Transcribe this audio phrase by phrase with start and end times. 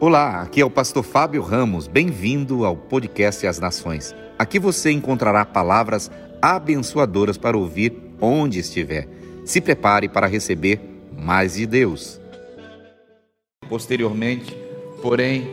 [0.00, 1.88] Olá, aqui é o pastor Fábio Ramos.
[1.88, 4.14] Bem-vindo ao podcast As Nações.
[4.38, 6.08] Aqui você encontrará palavras
[6.40, 9.08] abençoadoras para ouvir onde estiver.
[9.44, 10.80] Se prepare para receber
[11.18, 12.20] mais de Deus.
[13.68, 14.56] Posteriormente,
[15.02, 15.48] porém,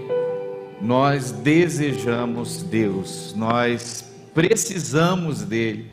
[0.79, 5.89] nós desejamos Deus, nós precisamos dele.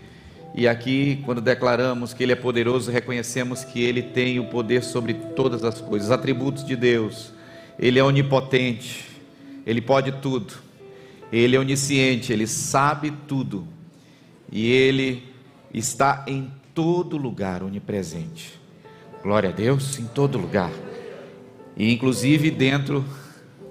[0.55, 5.15] E aqui, quando declaramos que Ele é poderoso, reconhecemos que Ele tem o poder sobre
[5.15, 7.33] todas as coisas, atributos de Deus.
[7.83, 9.05] Ele é onipotente,
[9.67, 10.55] Ele pode tudo,
[11.33, 13.67] Ele é onisciente, Ele sabe tudo,
[14.53, 15.25] e Ele
[15.75, 18.61] está em todo lugar, onipresente.
[19.21, 20.71] Glória a Deus, em todo lugar,
[21.77, 23.05] e inclusive dentro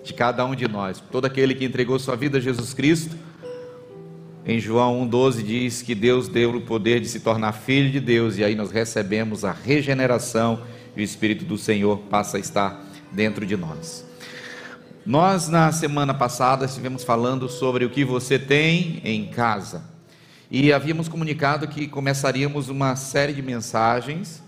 [0.04, 1.02] de cada um de nós.
[1.10, 3.16] Todo aquele que entregou sua vida a Jesus Cristo,
[4.46, 8.38] em João 1,12 diz que Deus deu o poder de se tornar filho de Deus,
[8.38, 10.64] e aí nós recebemos a regeneração
[10.98, 14.06] e o Espírito do Senhor passa a estar dentro de nós.
[15.06, 19.84] Nós, na semana passada, estivemos falando sobre o que você tem em casa
[20.50, 24.44] e havíamos comunicado que começaríamos uma série de mensagens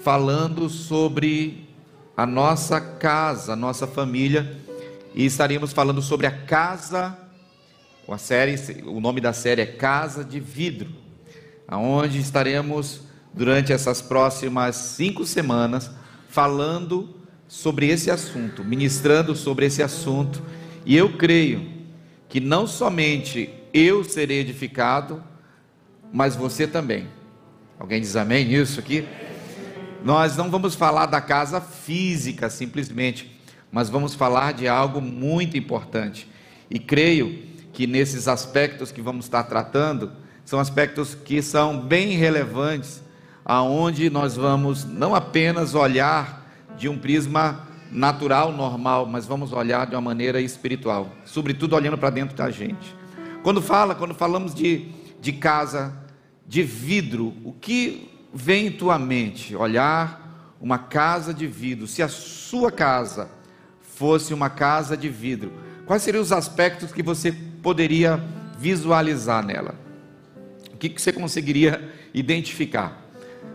[0.00, 1.68] falando sobre
[2.16, 4.58] a nossa casa, a nossa família
[5.14, 7.16] e estaríamos falando sobre a casa.
[8.08, 10.90] A série, o nome da série é Casa de Vidro,
[11.68, 15.92] aonde estaremos durante essas próximas cinco semanas
[16.28, 17.19] falando
[17.50, 20.40] sobre esse assunto, ministrando sobre esse assunto,
[20.86, 21.68] e eu creio
[22.28, 25.20] que não somente eu serei edificado,
[26.12, 27.08] mas você também.
[27.76, 29.04] Alguém diz amém nisso aqui?
[30.04, 33.28] Nós não vamos falar da casa física simplesmente,
[33.72, 36.28] mas vamos falar de algo muito importante.
[36.70, 37.36] E creio
[37.72, 40.12] que nesses aspectos que vamos estar tratando,
[40.44, 43.02] são aspectos que são bem relevantes,
[43.44, 46.39] aonde nós vamos não apenas olhar
[46.80, 52.08] de um prisma natural, normal, mas vamos olhar de uma maneira espiritual, sobretudo olhando para
[52.08, 52.96] dentro da gente.
[53.42, 54.88] Quando fala, quando falamos de,
[55.20, 55.94] de casa
[56.46, 59.54] de vidro, o que vem em tua mente?
[59.54, 61.86] Olhar uma casa de vidro.
[61.86, 63.30] Se a sua casa
[63.82, 65.52] fosse uma casa de vidro,
[65.84, 67.30] quais seriam os aspectos que você
[67.62, 68.18] poderia
[68.58, 69.74] visualizar nela?
[70.72, 73.04] O que, que você conseguiria identificar?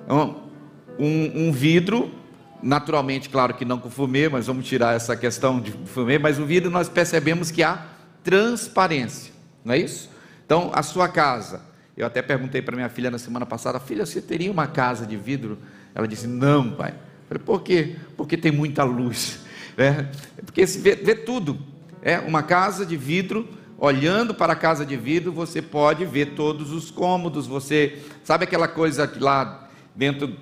[0.07, 2.23] Um, um vidro
[2.65, 6.47] Naturalmente, claro que não com fumê, mas vamos tirar essa questão de fumê, mas o
[6.47, 7.85] vidro nós percebemos que há
[8.23, 9.31] transparência,
[9.63, 10.09] não é isso?
[10.43, 11.61] Então, a sua casa,
[11.95, 15.15] eu até perguntei para minha filha na semana passada, filha, você teria uma casa de
[15.15, 15.59] vidro?
[15.93, 16.89] Ela disse, não, pai.
[16.89, 17.97] Eu falei, por quê?
[18.17, 19.41] Porque tem muita luz,
[19.77, 20.07] é,
[20.43, 21.59] porque se vê, vê tudo,
[22.01, 26.71] é uma casa de vidro, olhando para a casa de vidro, você pode ver todos
[26.71, 30.35] os cômodos, você sabe aquela coisa lá dentro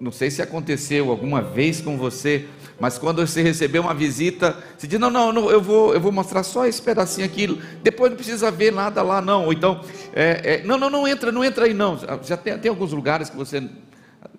[0.00, 2.46] não sei se aconteceu alguma vez com você,
[2.78, 6.12] mas quando você recebeu uma visita, você diz: Não, não, não eu, vou, eu vou
[6.12, 9.46] mostrar só esse pedacinho aqui, depois não precisa ver nada lá, não.
[9.46, 9.80] Ou então,
[10.14, 11.98] é, é, não, não, não entra, não entra aí, não.
[12.22, 13.68] Já tem, tem alguns lugares que você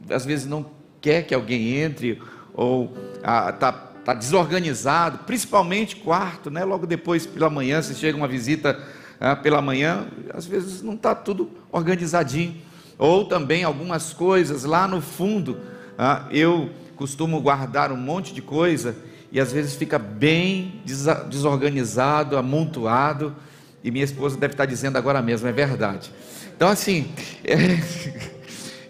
[0.10, 0.66] às vezes não
[1.02, 2.22] quer que alguém entre,
[2.54, 3.74] ou está ah,
[4.06, 6.64] tá desorganizado, principalmente quarto, né?
[6.64, 8.82] Logo depois, pela manhã, se chega uma visita
[9.20, 12.69] ah, pela manhã, às vezes não está tudo organizadinho
[13.00, 15.58] ou também algumas coisas lá no fundo.
[15.98, 18.96] Ah, eu costumo guardar um monte de coisa
[19.32, 20.82] e às vezes fica bem
[21.30, 23.34] desorganizado, amontoado,
[23.82, 26.12] e minha esposa deve estar dizendo agora mesmo, é verdade.
[26.54, 27.10] Então, assim,
[27.46, 27.80] é,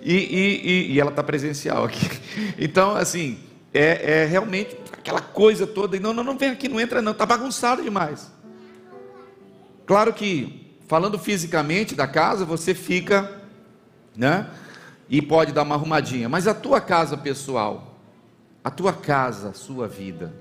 [0.01, 2.09] e, e, e, ela está presencial aqui.
[2.57, 3.37] Então, assim,
[3.73, 7.25] é, é, realmente aquela coisa toda, não, não, não vem aqui, não entra não, está
[7.25, 8.31] bagunçado demais.
[9.85, 13.38] Claro que, falando fisicamente da casa, você fica
[14.19, 14.47] né?
[15.09, 16.28] E pode dar uma arrumadinha.
[16.28, 17.97] Mas a tua casa pessoal,
[18.62, 20.34] a tua casa, a sua vida.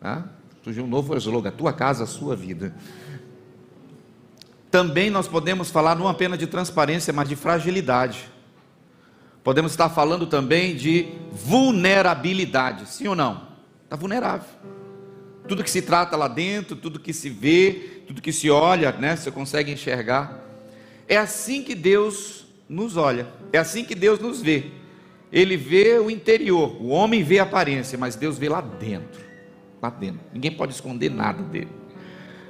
[0.00, 0.24] Tá?
[0.64, 2.74] Surgiu um novo slogan: tua casa, a sua vida.
[4.70, 8.28] Também nós podemos falar não apenas de transparência, mas de fragilidade.
[9.44, 13.46] Podemos estar falando também de vulnerabilidade, sim ou não?
[13.84, 14.48] Está vulnerável.
[15.46, 19.14] Tudo que se trata lá dentro, tudo que se vê, tudo que se olha, né?
[19.14, 20.40] Você consegue enxergar.
[21.06, 23.26] É assim que Deus nos olha.
[23.52, 24.70] É assim que Deus nos vê.
[25.32, 29.20] Ele vê o interior, o homem vê a aparência, mas Deus vê lá dentro.
[29.82, 30.20] Lá dentro.
[30.32, 31.70] Ninguém pode esconder nada dele.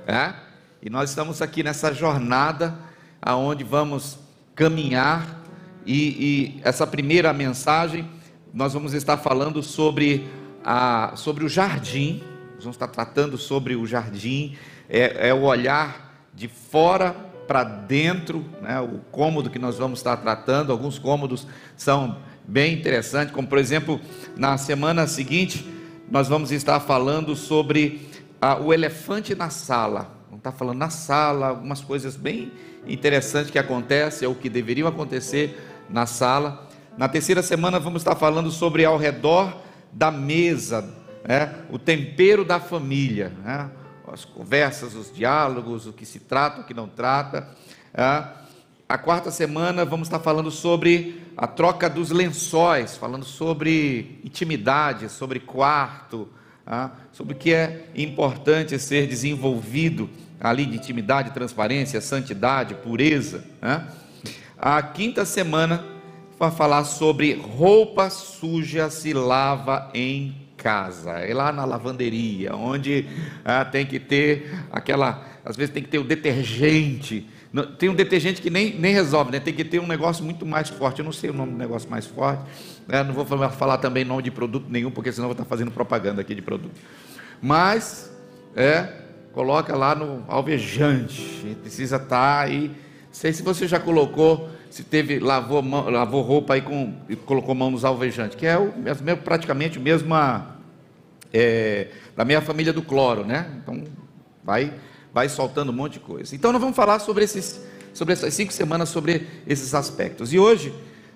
[0.07, 0.35] É?
[0.83, 2.79] E nós estamos aqui nessa jornada
[3.21, 4.19] aonde vamos
[4.55, 5.43] caminhar
[5.87, 8.09] e, e, essa primeira mensagem
[8.53, 10.27] nós vamos estar falando sobre
[10.65, 12.23] a, sobre o jardim.
[12.55, 14.57] Nós vamos estar tratando sobre o jardim.
[14.89, 17.15] É, é o olhar de fora
[17.47, 20.73] para dentro, né, o cômodo que nós vamos estar tratando.
[20.73, 21.47] Alguns cômodos
[21.77, 24.01] são bem interessantes, como por exemplo,
[24.37, 25.67] na semana seguinte,
[26.11, 28.09] nós vamos estar falando sobre
[28.41, 30.15] ah, o elefante na sala.
[30.27, 32.53] Vamos estar falando na sala, algumas coisas bem
[32.87, 35.59] interessantes que acontecem ou que deveriam acontecer
[35.91, 36.69] na sala.
[36.97, 40.89] Na terceira semana vamos estar falando sobre ao redor da mesa,
[41.27, 41.55] né?
[41.71, 43.71] o tempero da família, né?
[44.13, 47.49] As conversas, os diálogos, o que se trata, o que não trata.
[47.93, 48.29] Né?
[48.89, 55.41] A quarta semana vamos estar falando sobre a troca dos lençóis, falando sobre intimidade, sobre
[55.41, 56.29] quarto,
[56.65, 60.09] ah, sobre o que é importante ser desenvolvido
[60.41, 63.45] ali de intimidade, transparência, santidade, pureza.
[63.61, 63.89] Ah.
[64.57, 65.85] A quinta semana
[66.39, 73.07] vai falar sobre roupa suja se lava em casa, é lá na lavanderia, onde
[73.45, 77.25] ah, tem que ter aquela, às vezes tem que ter o detergente
[77.79, 79.41] tem um detergente que nem, nem resolve, né?
[79.41, 80.99] tem que ter um negócio muito mais forte.
[80.99, 82.43] Eu não sei o nome do negócio mais forte.
[82.87, 83.03] Né?
[83.03, 86.35] Não vou falar, também nome de produto nenhum, porque senão vou estar fazendo propaganda aqui
[86.35, 86.75] de produto.
[87.41, 88.13] Mas,
[88.55, 88.89] é,
[89.33, 91.57] coloca lá no alvejante.
[91.63, 92.71] Precisa estar tá aí.
[93.11, 97.71] Sei se você já colocou, se teve, lavou, lavou roupa aí com, e colocou mão
[97.71, 100.15] nos alvejantes, que é o, mesmo, praticamente o mesmo
[101.33, 103.51] é, da minha família do cloro, né?
[103.63, 103.85] Então,
[104.45, 104.73] vai
[105.17, 106.35] vai soltando um monte de coisa.
[106.35, 107.59] Então nós vamos falar sobre esses,
[107.95, 110.31] sobre essas cinco semanas sobre esses aspectos.
[110.31, 110.75] E hoje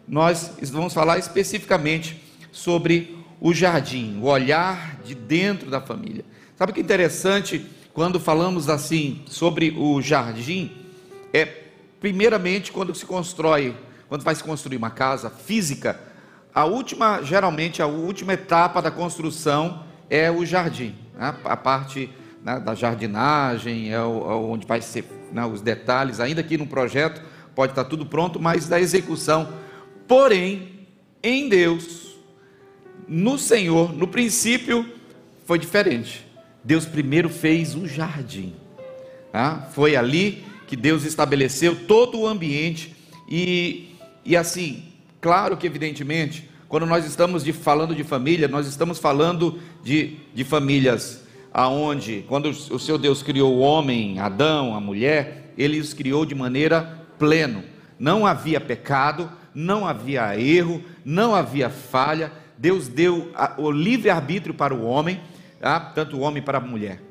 [0.09, 2.19] nós vamos falar especificamente
[2.51, 6.25] sobre o jardim, o olhar de dentro da família.
[6.57, 10.73] Sabe que é interessante quando falamos assim sobre o jardim?
[11.31, 11.45] É
[12.01, 13.77] primeiramente quando se constrói,
[14.09, 16.01] quando vai se construir uma casa física,
[16.55, 21.35] a última, geralmente a última etapa da construção é o jardim, né?
[21.45, 22.11] a parte
[22.45, 26.67] né, da jardinagem, é, o, é onde vai ser né, os detalhes, ainda que no
[26.67, 27.23] projeto
[27.55, 29.53] pode estar tudo pronto, mas da execução.
[30.09, 30.87] Porém,
[31.23, 32.17] em Deus,
[33.07, 34.87] no Senhor, no princípio,
[35.47, 36.27] foi diferente.
[36.65, 38.55] Deus primeiro fez o jardim.
[39.33, 39.69] Tá?
[39.73, 42.97] Foi ali que Deus estabeleceu todo o ambiente
[43.29, 44.85] e, e assim,
[45.21, 50.45] claro que evidentemente, quando nós estamos de, falando de família, nós estamos falando de, de
[50.45, 56.25] famílias aonde, quando o seu Deus criou o homem, Adão, a mulher, ele os criou
[56.25, 57.65] de maneira plena.
[57.99, 62.31] Não havia pecado, não havia erro, não havia falha.
[62.57, 65.21] Deus deu o livre-arbítrio para o homem,
[65.59, 65.81] tá?
[65.81, 67.03] tanto o homem para a mulher.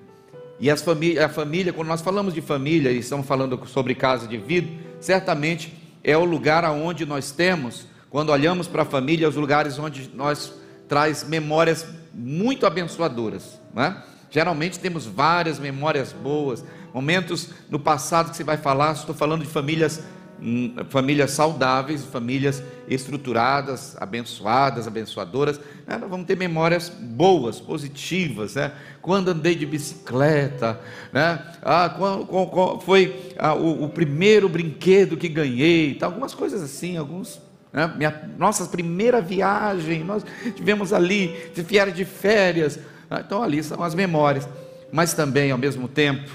[0.58, 4.26] E as família, a família, quando nós falamos de família e estamos falando sobre casa
[4.26, 4.70] de vida,
[5.02, 10.10] certamente é o lugar aonde nós temos, quando olhamos para a família, os lugares onde
[10.14, 10.54] nós
[10.88, 14.04] traz memórias muito abençoadoras, né?
[14.32, 16.64] Geralmente temos várias memórias boas,
[16.94, 18.94] momentos no passado que você vai falar.
[18.94, 20.04] Estou falando de famílias,
[20.40, 25.60] hum, famílias saudáveis, famílias estruturadas, abençoadas, abençoadoras.
[25.88, 25.98] Né?
[25.98, 28.54] Nós vamos ter memórias boas, positivas.
[28.54, 28.72] Né?
[29.02, 30.80] Quando andei de bicicleta,
[31.12, 31.44] né?
[31.64, 36.06] ah, qual, qual, qual foi ah, o, o, primeiro brinquedo que ganhei, tá?
[36.06, 37.92] algumas coisas assim, alguns né?
[37.96, 40.26] Minha, nossa primeira viagem, nós
[40.56, 42.80] tivemos ali, vieram de férias,
[43.10, 44.48] ah, então ali são as memórias.
[44.92, 46.30] Mas também, ao mesmo tempo,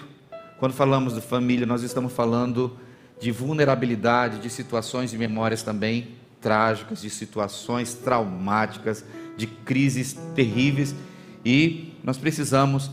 [0.59, 2.77] quando falamos de família, nós estamos falando
[3.21, 6.09] de vulnerabilidade, de situações e memórias também
[6.41, 9.05] trágicas, de situações traumáticas,
[9.37, 10.95] de crises terríveis.
[11.45, 12.91] E nós precisamos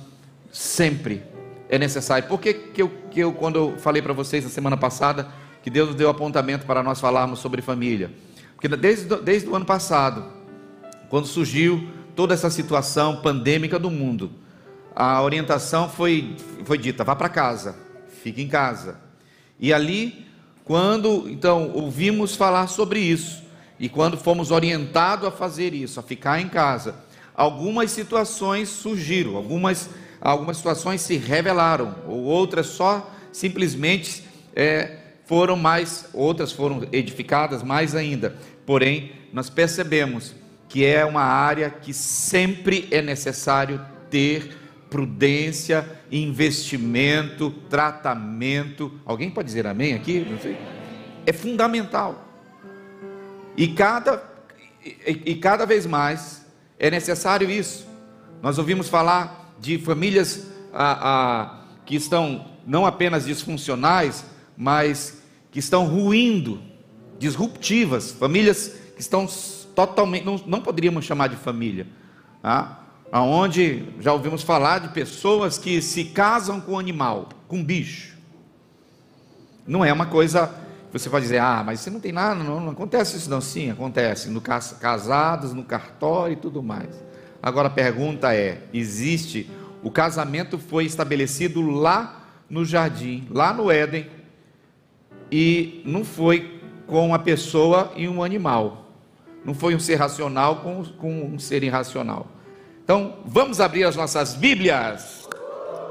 [0.51, 1.23] sempre,
[1.69, 2.27] é necessário.
[2.27, 5.27] Por que, que, eu, que eu, quando eu falei para vocês na semana passada,
[5.63, 8.09] que Deus deu apontamento para nós falarmos sobre família?
[8.61, 10.23] Porque desde, desde o ano passado,
[11.09, 14.31] quando surgiu toda essa situação pandêmica do mundo,
[14.95, 17.75] a orientação foi, foi dita: vá para casa,
[18.21, 18.99] fique em casa.
[19.59, 20.27] E ali,
[20.63, 23.41] quando então ouvimos falar sobre isso,
[23.79, 26.93] e quando fomos orientados a fazer isso, a ficar em casa,
[27.33, 29.89] algumas situações surgiram, algumas,
[30.21, 34.23] algumas situações se revelaram, ou outras só simplesmente
[34.55, 35.01] é,
[35.31, 38.35] foram mais, outras foram edificadas mais ainda.
[38.71, 40.33] Porém, nós percebemos
[40.69, 44.55] que é uma área que sempre é necessário ter
[44.89, 48.97] prudência, investimento, tratamento.
[49.05, 50.21] Alguém pode dizer amém aqui?
[50.21, 50.57] Não sei.
[51.25, 52.25] É fundamental.
[53.57, 54.23] E cada,
[54.85, 56.45] e, e cada vez mais
[56.79, 57.85] é necessário isso.
[58.41, 60.47] Nós ouvimos falar de famílias
[61.85, 64.23] que estão não apenas disfuncionais,
[64.55, 66.70] mas que estão ruindo,
[67.21, 69.27] disruptivas, famílias que estão
[69.75, 71.85] totalmente, não, não poderíamos chamar de família,
[72.41, 72.79] tá?
[73.11, 78.17] aonde já ouvimos falar de pessoas que se casam com animal, com bicho.
[79.67, 80.51] Não é uma coisa
[80.91, 83.39] você pode dizer, ah, mas você não tem nada, não, não acontece isso não.
[83.39, 86.89] Sim, acontece, no casados, no cartório e tudo mais.
[87.41, 89.49] Agora a pergunta é: existe
[89.81, 94.05] o casamento foi estabelecido lá no jardim, lá no Éden,
[95.31, 96.60] e não foi
[96.91, 98.85] com uma pessoa e um animal.
[99.45, 102.27] Não foi um ser racional com, com um ser irracional.
[102.83, 105.25] Então, vamos abrir as nossas Bíblias.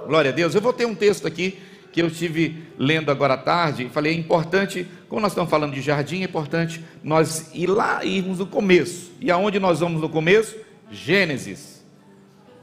[0.07, 0.55] Glória a Deus.
[0.55, 1.59] Eu vou ter um texto aqui
[1.91, 3.89] que eu estive lendo agora à tarde.
[3.89, 8.39] Falei, é importante, como nós estamos falando de jardim, é importante nós ir lá irmos
[8.39, 9.11] no começo.
[9.19, 10.55] E aonde nós vamos no começo?
[10.91, 11.83] Gênesis.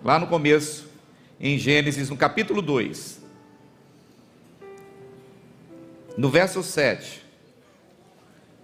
[0.04, 0.88] Lá no começo,
[1.42, 3.20] em Gênesis, no capítulo 2.
[6.16, 7.26] No verso 7.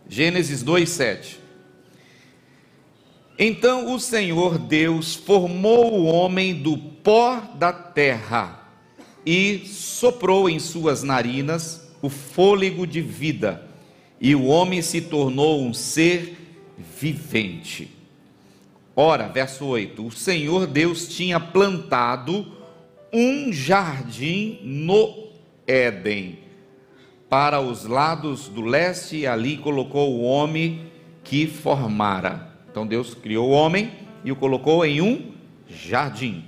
[0.07, 1.39] Gênesis 2, 7.
[3.37, 8.69] Então o Senhor Deus formou o homem do pó da terra
[9.25, 13.65] e soprou em suas narinas o fôlego de vida,
[14.19, 16.37] e o homem se tornou um ser
[16.99, 17.89] vivente.
[18.95, 22.45] Ora, verso 8: O Senhor Deus tinha plantado
[23.11, 25.29] um jardim no
[25.65, 26.39] Éden,
[27.33, 30.85] para os lados do leste, e ali colocou o homem
[31.23, 32.47] que formara.
[32.69, 33.89] Então Deus criou o homem
[34.23, 35.31] e o colocou em um
[35.67, 36.45] jardim.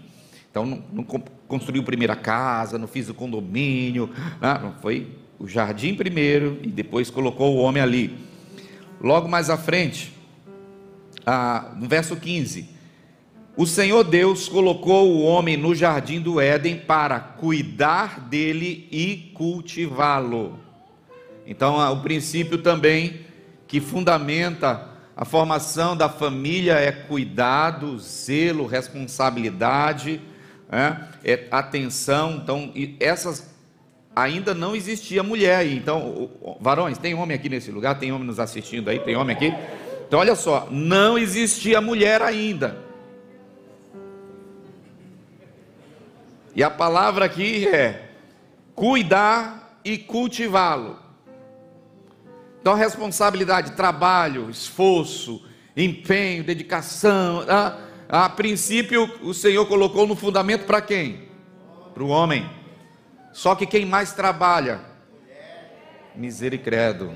[0.51, 1.03] Então não, não
[1.47, 5.07] construiu primeira casa, não fiz o condomínio, ah, não, foi
[5.39, 8.15] o jardim primeiro e depois colocou o homem ali.
[9.01, 10.13] Logo mais à frente,
[11.25, 12.69] ah, no verso 15:
[13.57, 20.63] O Senhor Deus colocou o homem no jardim do Éden para cuidar dele e cultivá-lo.
[21.45, 23.25] Então, o princípio também
[23.67, 30.21] que fundamenta a formação da família é cuidado, zelo, responsabilidade,
[30.69, 32.41] é, é atenção.
[32.43, 33.55] Então, essas
[34.15, 35.77] ainda não existia mulher aí.
[35.77, 37.97] Então, varões, tem homem aqui nesse lugar?
[37.97, 38.99] Tem homem nos assistindo aí?
[38.99, 39.53] Tem homem aqui?
[40.07, 42.77] Então, olha só, não existia mulher ainda.
[46.53, 48.09] E a palavra aqui é
[48.73, 51.04] cuidar e cultivá-lo.
[52.65, 55.45] Então, responsabilidade, trabalho, esforço,
[55.77, 57.45] empenho, dedicação.
[57.47, 57.77] A,
[58.09, 61.29] a princípio, o Senhor colocou no fundamento para quem?
[61.93, 62.49] Para o homem.
[63.31, 64.81] Só que quem mais trabalha?
[66.15, 67.13] Misericredo.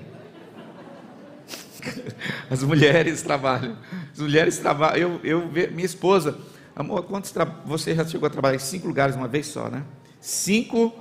[2.48, 3.75] As mulheres trabalham.
[4.13, 5.20] As mulheres trabalham.
[5.24, 6.38] Eu, eu minha esposa,
[6.75, 7.46] amor, quantos tra...
[7.65, 9.84] você já chegou a trabalhar em cinco lugares uma vez só, né?
[10.22, 10.94] Cinco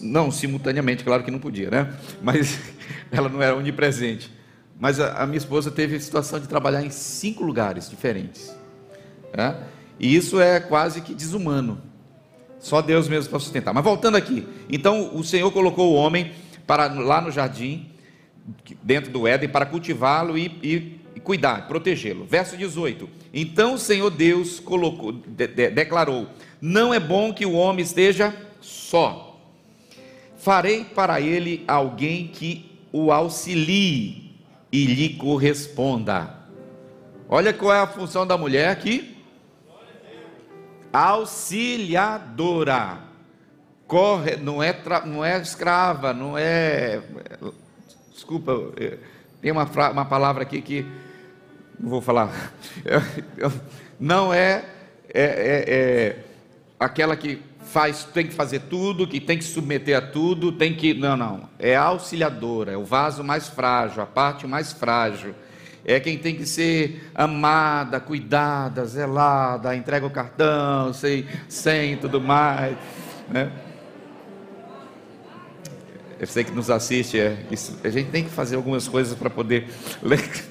[0.00, 1.94] não simultaneamente, claro que não podia, né?
[2.22, 2.58] Mas
[3.10, 4.30] ela não era onipresente.
[4.78, 8.54] Mas a, a minha esposa teve a situação de trabalhar em cinco lugares diferentes.
[9.36, 9.56] Né?
[9.98, 11.80] E isso é quase que desumano.
[12.60, 13.72] Só Deus mesmo para sustentar.
[13.72, 14.46] Mas voltando aqui.
[14.68, 16.32] Então o Senhor colocou o homem
[16.66, 17.90] para lá no jardim,
[18.82, 22.24] dentro do Éden, para cultivá-lo e, e, e cuidar, protegê-lo.
[22.24, 23.08] Verso 18.
[23.32, 26.28] Então o Senhor Deus colocou, de, de, declarou:
[26.60, 29.27] Não é bom que o homem esteja só
[30.38, 34.34] farei para ele alguém que o auxilie
[34.72, 36.34] e lhe corresponda.
[37.28, 39.16] Olha qual é a função da mulher aqui:
[40.92, 43.06] auxiliadora.
[43.86, 44.76] Corre, não é,
[45.06, 47.02] não é escrava, não é.
[48.12, 48.52] Desculpa,
[49.40, 50.84] tem uma, uma palavra aqui que.
[51.78, 52.52] Não vou falar.
[54.00, 54.64] Não é,
[55.12, 56.24] é, é, é
[56.78, 60.94] aquela que faz, tem que fazer tudo, que tem que submeter a tudo, tem que.
[60.94, 61.48] Não, não.
[61.58, 65.34] É auxiliadora, é o vaso mais frágil, a parte mais frágil.
[65.84, 72.76] É quem tem que ser amada, cuidada, zelada, entrega o cartão, sem, sem tudo mais.
[73.28, 73.50] Né?
[76.20, 79.30] Eu sei que nos assiste, é, isso, a gente tem que fazer algumas coisas para
[79.30, 79.68] poder.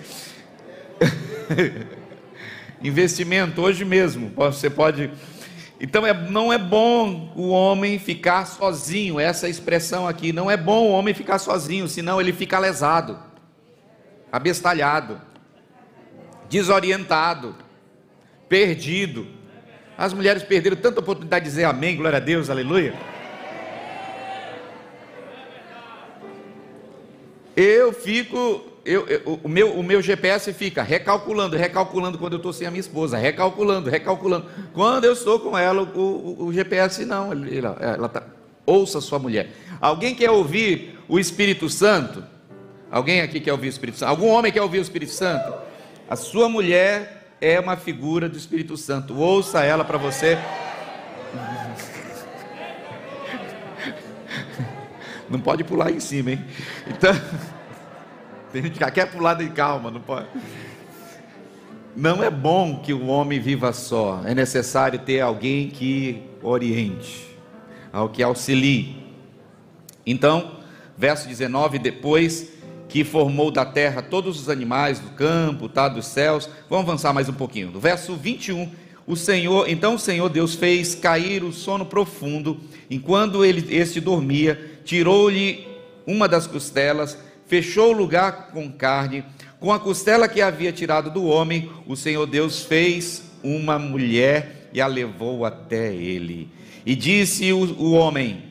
[2.81, 5.09] Investimento hoje mesmo, você pode
[5.79, 10.87] então é, não é bom o homem ficar sozinho, essa expressão aqui, não é bom
[10.87, 13.19] o homem ficar sozinho, senão ele fica lesado,
[14.31, 15.21] abestalhado,
[16.49, 17.55] desorientado,
[18.49, 19.27] perdido.
[19.95, 22.95] As mulheres perderam tanta oportunidade de dizer amém, glória a Deus, aleluia.
[27.55, 32.53] Eu fico eu, eu, o, meu, o meu GPS fica recalculando, recalculando quando eu estou
[32.53, 34.45] sem a minha esposa, recalculando, recalculando.
[34.73, 38.23] Quando eu estou com ela, o, o, o GPS não, ela, ela tá,
[38.65, 39.49] ouça sua mulher.
[39.81, 42.23] Alguém quer ouvir o Espírito Santo?
[42.89, 44.09] Alguém aqui quer ouvir o Espírito Santo?
[44.09, 45.53] Algum homem quer ouvir o Espírito Santo?
[46.09, 49.19] A sua mulher é uma figura do Espírito Santo.
[49.19, 50.37] Ouça ela para você.
[55.29, 56.45] Não pode pular em cima, hein?
[56.87, 57.11] Então.
[58.51, 60.27] Tem gente que quer pular de calma, não pode.
[61.95, 67.27] não é bom que o homem viva só, é necessário ter alguém que oriente,
[67.91, 69.03] ao que auxilie.
[70.05, 70.59] Então,
[70.97, 72.53] verso 19, depois
[72.87, 76.49] que formou da terra todos os animais do campo, tá, dos céus.
[76.69, 77.69] Vamos avançar mais um pouquinho.
[77.69, 78.71] Do verso 21,
[79.05, 82.57] o Senhor, então o Senhor Deus fez cair o sono profundo,
[82.89, 85.67] enquanto ele este dormia, tirou-lhe
[86.05, 89.23] uma das costelas, fechou o lugar com carne,
[89.59, 94.81] com a costela que havia tirado do homem, o Senhor Deus fez uma mulher e
[94.81, 96.49] a levou até ele.
[96.85, 98.43] E disse o, o homem: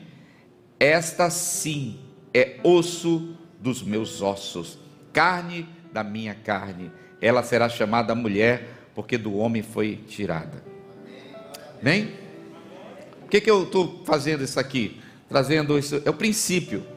[0.79, 1.99] Esta sim
[2.33, 4.77] é osso dos meus ossos,
[5.13, 6.91] carne da minha carne.
[7.21, 10.63] Ela será chamada mulher, porque do homem foi tirada.
[11.81, 12.11] Bem?
[13.21, 14.99] Por que, que eu estou fazendo isso aqui?
[15.27, 16.96] Trazendo isso, é o princípio.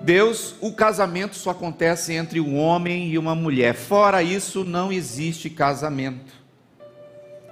[0.00, 3.74] Deus, o casamento só acontece entre um homem e uma mulher.
[3.74, 6.32] Fora isso, não existe casamento.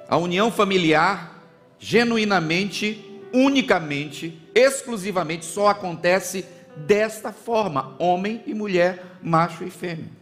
[0.08, 1.44] A união familiar,
[1.78, 10.18] genuinamente, unicamente, exclusivamente, só acontece desta forma: homem e mulher, macho e fêmea.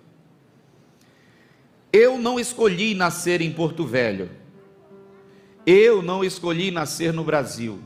[1.92, 4.28] Eu não escolhi nascer em Porto Velho.
[5.64, 7.80] Eu não escolhi nascer no Brasil.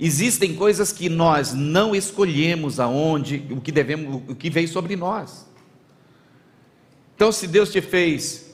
[0.00, 5.48] Existem coisas que nós não escolhemos aonde, o que devemos, o que veio sobre nós.
[7.16, 8.48] Então, se Deus te fez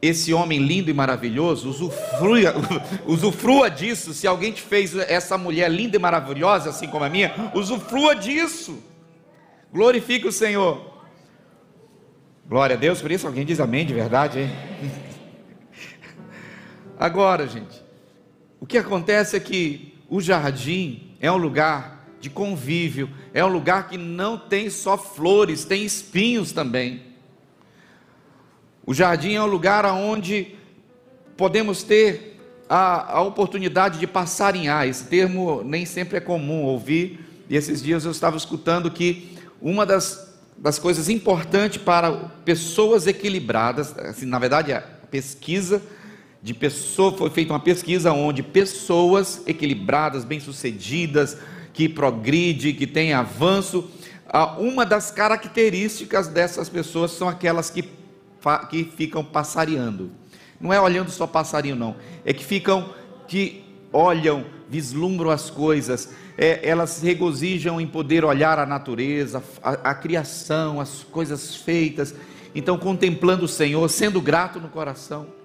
[0.00, 2.54] esse homem lindo e maravilhoso, usufrua,
[3.06, 4.14] usufrua disso.
[4.14, 8.82] Se alguém te fez essa mulher linda e maravilhosa, assim como a minha, usufrua disso.
[9.70, 10.94] Glorifique o Senhor.
[12.48, 13.26] Glória a Deus por isso.
[13.26, 14.50] Alguém diz amém de verdade, hein?
[16.98, 17.84] Agora, gente,
[18.58, 23.88] o que acontece é que o jardim é um lugar de convívio, é um lugar
[23.88, 27.02] que não tem só flores, tem espinhos também.
[28.84, 30.54] O jardim é um lugar onde
[31.36, 34.86] podemos ter a, a oportunidade de passarinhar.
[34.86, 39.84] Esse termo nem sempre é comum ouvir, e esses dias eu estava escutando que uma
[39.84, 42.12] das, das coisas importantes para
[42.44, 45.82] pessoas equilibradas, assim, na verdade, a pesquisa
[46.46, 51.36] de pessoa, foi feita uma pesquisa onde pessoas equilibradas, bem-sucedidas,
[51.72, 53.90] que progride, que tem avanço,
[54.56, 57.82] uma das características dessas pessoas são aquelas que,
[58.70, 60.12] que ficam passareando.
[60.60, 61.96] Não é olhando só passarinho, não.
[62.24, 62.94] É que ficam,
[63.26, 69.94] que olham, vislumbram as coisas, é, elas regozijam em poder olhar a natureza, a, a
[69.96, 72.14] criação, as coisas feitas.
[72.54, 75.35] Então, contemplando o Senhor, sendo grato no coração.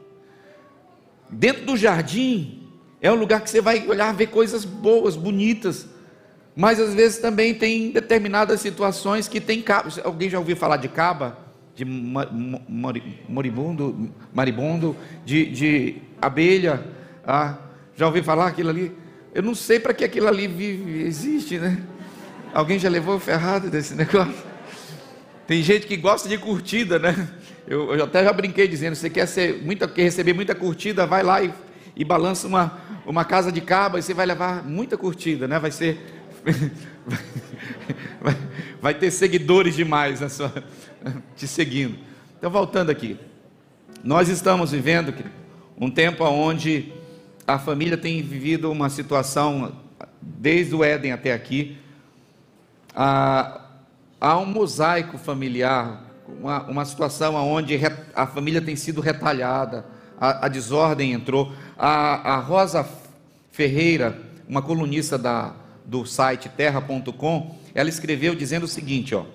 [1.32, 2.67] Dentro do jardim
[3.02, 5.88] é um lugar que você vai olhar, ver coisas boas, bonitas.
[6.56, 9.89] Mas às vezes também tem determinadas situações que tem caba.
[10.04, 11.38] Alguém já ouviu falar de caba?
[11.74, 11.86] De
[13.28, 16.86] moribundo, maribundo, de, de abelha?
[17.26, 17.58] Ah,
[17.96, 18.91] já ouviu falar aquilo ali?
[19.34, 21.82] Eu não sei para que aquilo ali vive, existe, né?
[22.54, 24.52] Alguém já levou ferrado desse negócio?
[25.48, 27.30] Tem gente que gosta de curtida, né?
[27.67, 31.24] Eu, eu até já brinquei dizendo: você quer, ser muita, quer receber muita curtida, vai
[31.24, 31.54] lá e,
[31.95, 35.60] e balança uma, uma casa de caba e você vai levar muita curtida, né?
[35.60, 36.00] Vai ser.
[38.19, 38.38] vai,
[38.82, 40.52] vai ter seguidores demais na sua,
[41.36, 41.97] te seguindo.
[42.38, 43.17] Então, voltando aqui.
[44.04, 45.13] Nós estamos vivendo
[45.78, 46.91] um tempo onde
[47.45, 49.76] a família tem vivido uma situação,
[50.21, 51.78] desde o Éden até aqui,
[52.95, 53.62] há,
[54.19, 57.80] há um mosaico familiar uma, uma situação onde
[58.15, 59.86] a família tem sido retalhada,
[60.20, 61.52] a, a desordem entrou.
[61.78, 62.88] A, a, Rosa
[63.52, 64.17] Ferreira,
[64.48, 65.54] uma colunista da,
[65.86, 69.26] do site terra.com, ela escreveu dizendo o seguinte: ó,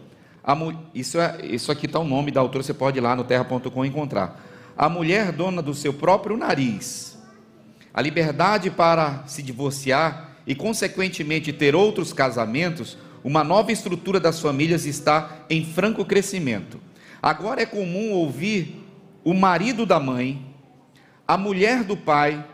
[0.45, 0.57] a,
[0.95, 3.85] isso, é, isso aqui está o nome da autora, você pode ir lá no terra.com
[3.85, 4.43] encontrar.
[4.77, 7.19] A mulher dona do seu próprio nariz,
[7.93, 14.87] a liberdade para se divorciar e, consequentemente, ter outros casamentos, uma nova estrutura das famílias
[14.87, 16.81] está em franco crescimento.
[17.21, 18.87] Agora é comum ouvir
[19.25, 20.47] o marido da mãe,
[21.27, 22.47] a mulher do pai,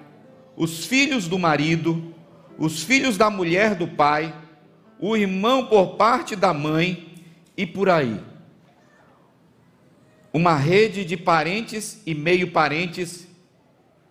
[0.57, 2.15] os filhos do marido,
[2.57, 4.35] os filhos da mulher do pai,
[4.99, 7.23] o irmão por parte da mãe
[7.55, 8.19] e por aí.
[10.33, 13.29] Uma rede de parentes e meio parentes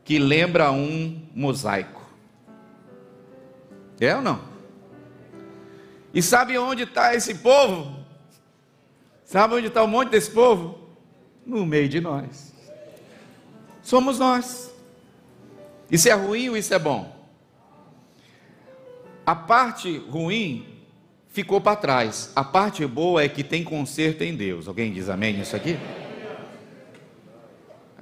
[0.05, 2.07] que lembra um mosaico.
[3.99, 4.50] É ou não?
[6.13, 7.99] E sabe onde está esse povo?
[9.23, 10.77] Sabe onde está um monte desse povo?
[11.45, 12.53] No meio de nós.
[13.81, 14.71] Somos nós.
[15.89, 17.15] Isso é ruim ou isso é bom?
[19.25, 20.65] A parte ruim
[21.29, 22.31] ficou para trás.
[22.35, 24.67] A parte boa é que tem conserto em Deus.
[24.67, 25.77] Alguém diz amém nisso aqui?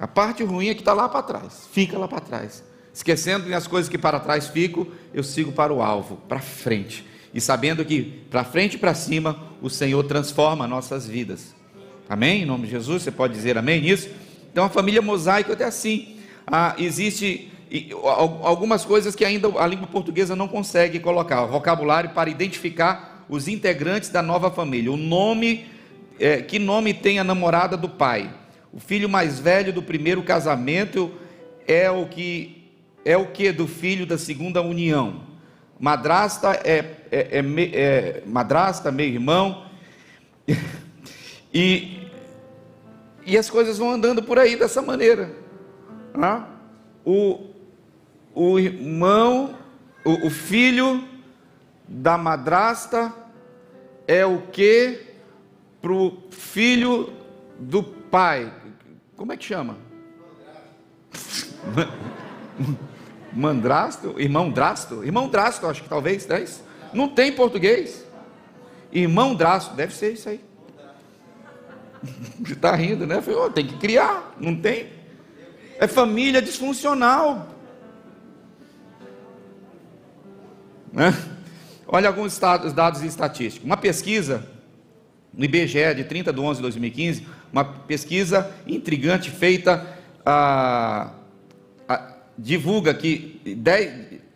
[0.00, 2.64] A parte ruim é que está lá para trás, fica lá para trás.
[2.92, 7.06] Esquecendo as coisas que para trás ficam, eu sigo para o alvo, para frente.
[7.32, 11.54] E sabendo que para frente e para cima, o Senhor transforma nossas vidas.
[12.08, 12.42] Amém?
[12.42, 14.08] Em nome de Jesus, você pode dizer amém nisso?
[14.50, 16.16] Então a família mosaico é assim.
[16.46, 17.50] Ah, existe
[18.42, 24.08] algumas coisas que ainda a língua portuguesa não consegue colocar, vocabulário para identificar os integrantes
[24.10, 24.90] da nova família.
[24.90, 25.66] O nome,
[26.18, 28.34] é, que nome tem a namorada do pai?
[28.72, 31.12] O filho mais velho do primeiro casamento
[31.66, 32.56] é o que
[33.04, 35.29] é o que do filho da segunda união.
[35.80, 36.78] Madrasta é,
[37.10, 39.64] é, é, é madrasta, meu irmão.
[41.54, 42.06] e,
[43.24, 45.34] e as coisas vão andando por aí dessa maneira.
[46.14, 46.44] Ah?
[47.02, 47.46] O,
[48.34, 49.56] o irmão,
[50.04, 51.02] o, o filho
[51.88, 53.10] da madrasta
[54.06, 55.00] é o que
[55.80, 57.10] para o filho
[57.58, 58.52] do pai.
[59.16, 59.78] Como é que chama?
[63.32, 66.64] Mandrasto, irmão Drasto, irmão Drasto, acho que talvez, é isso?
[66.92, 68.04] Não tem português.
[68.92, 70.40] Irmão Drasto, deve ser isso aí.
[72.48, 73.20] Está rindo, né?
[73.20, 74.88] Falei, oh, tem que criar, não tem.
[75.78, 77.48] É família disfuncional.
[80.92, 81.14] Né?
[81.86, 83.64] Olha alguns dados estatísticos.
[83.64, 84.46] Uma pesquisa
[85.32, 91.12] no IBGE de 30 de 11 de 2015, uma pesquisa intrigante feita a
[92.36, 93.40] divulga que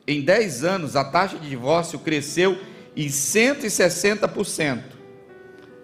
[0.06, 2.58] em 10 anos a taxa de divórcio cresceu
[2.96, 4.82] em 160%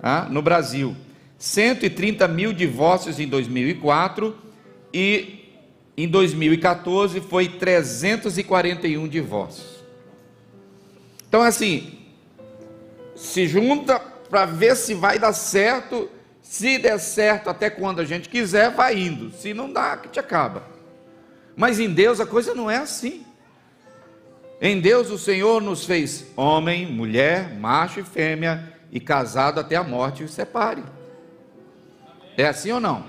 [0.03, 0.97] ah, no Brasil.
[1.39, 4.37] 130 mil divórcios em 2004
[4.93, 5.41] e
[5.97, 9.81] em 2014 foi 341 divórcios.
[11.29, 11.99] Então, assim,
[13.15, 16.09] se junta para ver se vai dar certo.
[16.43, 19.31] Se der certo até quando a gente quiser, vai indo.
[19.31, 20.65] Se não dá, que te acaba.
[21.61, 23.23] Mas em Deus a coisa não é assim.
[24.63, 29.85] Em Deus o Senhor nos fez homem, mulher, macho e fêmea, e casado até a
[29.85, 30.83] morte os separe.
[32.35, 33.05] É assim ou não?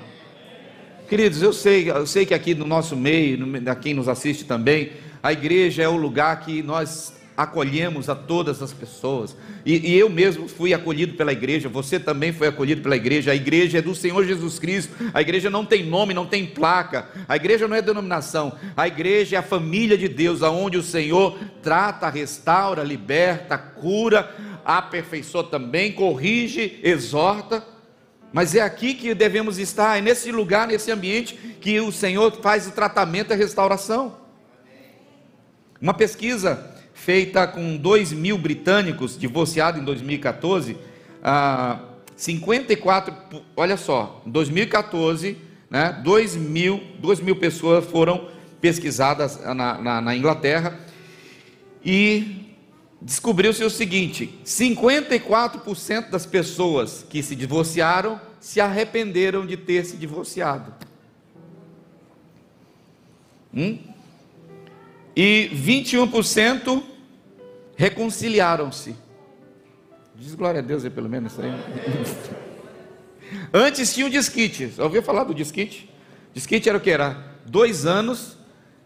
[1.08, 4.92] Queridos, eu sei, eu sei que aqui no nosso meio, a quem nos assiste também,
[5.24, 9.36] a igreja é o lugar que nós acolhemos a todas as pessoas.
[9.66, 13.32] E, e, eu mesmo fui acolhido pela igreja, você também foi acolhido pela igreja.
[13.32, 14.94] A igreja é do Senhor Jesus Cristo.
[15.14, 17.10] A igreja não tem nome, não tem placa.
[17.28, 18.54] A igreja não é denominação.
[18.76, 25.44] A igreja é a família de Deus, aonde o Senhor trata, restaura, liberta, cura, aperfeiçoa
[25.44, 27.66] também, corrige, exorta.
[28.34, 32.68] Mas é aqui que devemos estar, é nesse lugar, nesse ambiente que o Senhor faz
[32.68, 34.22] o tratamento e a restauração.
[35.82, 36.71] Uma pesquisa
[37.04, 40.78] feita com 2 mil britânicos divorciados em 2014,
[41.24, 41.80] ah,
[42.16, 43.12] 54,
[43.56, 45.36] olha só, em 2014,
[45.68, 50.80] né, 2 mil, 2 mil pessoas foram pesquisadas na, na, na Inglaterra
[51.84, 52.54] e
[53.02, 60.72] descobriu-se o seguinte: 54% das pessoas que se divorciaram se arrependeram de ter se divorciado.
[63.52, 63.91] Hum?
[65.16, 66.84] E 21%
[67.76, 68.96] reconciliaram-se.
[70.16, 71.52] Diz glória a Deus aí, pelo menos isso aí.
[73.54, 74.70] Antes tinha o disquite.
[74.70, 75.90] Já ouviu falar do disquite?
[76.34, 76.90] Disquite era o que?
[76.90, 78.38] Era dois anos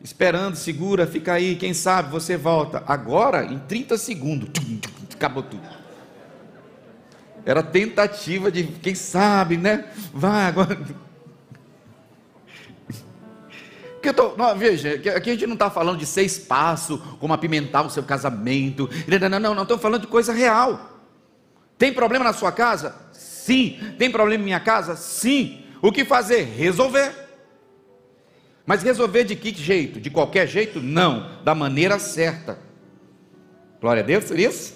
[0.01, 2.83] esperando, segura, fica aí, quem sabe você volta.
[2.85, 4.49] Agora, em 30 segundos,
[5.13, 5.67] acabou tudo.
[7.45, 9.85] Era tentativa de, quem sabe, né?
[10.13, 10.77] Vai agora.
[14.05, 17.33] Que eu tô, não, veja, aqui a gente não está falando de seis passos, como
[17.33, 18.87] apimentar o seu casamento.
[19.07, 21.01] Não, não, não, estamos falando de coisa real.
[21.75, 22.95] Tem problema na sua casa?
[23.11, 23.79] Sim.
[23.97, 24.95] Tem problema em minha casa?
[24.95, 25.63] Sim.
[25.81, 26.43] O que fazer?
[26.55, 27.13] Resolver.
[28.63, 29.99] Mas resolver de que jeito?
[29.99, 30.79] De qualquer jeito?
[30.79, 31.41] Não.
[31.43, 32.59] Da maneira certa.
[33.81, 34.75] Glória a Deus por isso.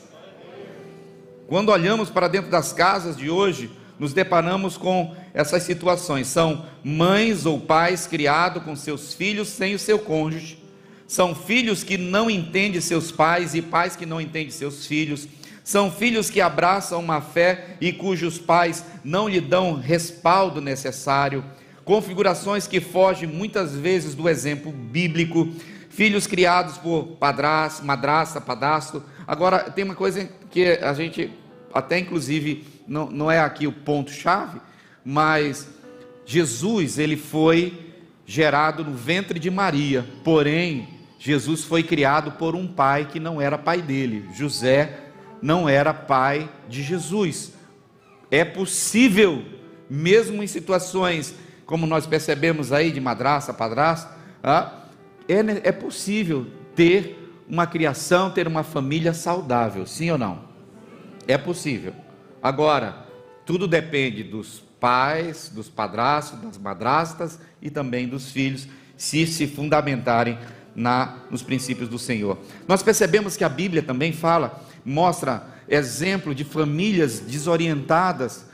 [1.47, 6.27] Quando olhamos para dentro das casas de hoje, nos deparamos com essas situações.
[6.27, 10.59] São mães ou pais criados com seus filhos sem o seu cônjuge.
[11.07, 15.27] São filhos que não entendem seus pais e pais que não entendem seus filhos.
[15.63, 21.43] São filhos que abraçam uma fé e cujos pais não lhe dão respaldo necessário.
[21.85, 25.47] Configurações que fogem muitas vezes do exemplo bíblico.
[25.89, 29.03] Filhos criados por padrasto, madrasta, padastro.
[29.25, 31.31] Agora, tem uma coisa que a gente
[31.73, 34.59] até inclusive não, não é aqui o ponto-chave,
[35.11, 35.67] mas
[36.23, 37.95] Jesus, ele foi
[38.27, 43.57] gerado no ventre de Maria, porém, Jesus foi criado por um pai que não era
[43.57, 44.29] pai dele.
[44.35, 44.99] José
[45.41, 47.53] não era pai de Jesus.
[48.29, 49.43] É possível,
[49.89, 51.33] mesmo em situações
[51.65, 54.83] como nós percebemos aí de madraça, padrasto, ah,
[55.27, 56.45] é, é possível
[56.75, 60.43] ter uma criação, ter uma família saudável, sim ou não?
[61.27, 61.95] É possível.
[62.43, 63.07] Agora,
[63.43, 70.37] tudo depende dos pais, dos padrastos, das madrastas e também dos filhos, se se fundamentarem
[70.75, 72.37] na, nos princípios do Senhor.
[72.67, 78.45] Nós percebemos que a Bíblia também fala, mostra exemplo de famílias desorientadas,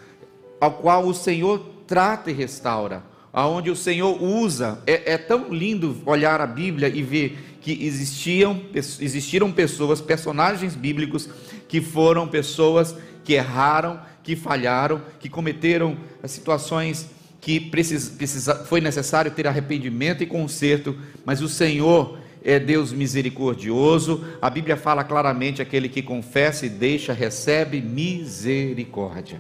[0.60, 4.80] ao qual o Senhor trata e restaura, aonde o Senhor usa.
[4.88, 11.30] É, é tão lindo olhar a Bíblia e ver que existiam, existiram pessoas, personagens bíblicos,
[11.68, 17.10] que foram pessoas que erraram, que falharam, que cometeram situações
[17.40, 24.26] que precisa, precisa, foi necessário ter arrependimento e conserto, mas o Senhor é Deus misericordioso.
[24.42, 29.40] A Bíblia fala claramente: aquele que confessa e deixa, recebe misericórdia.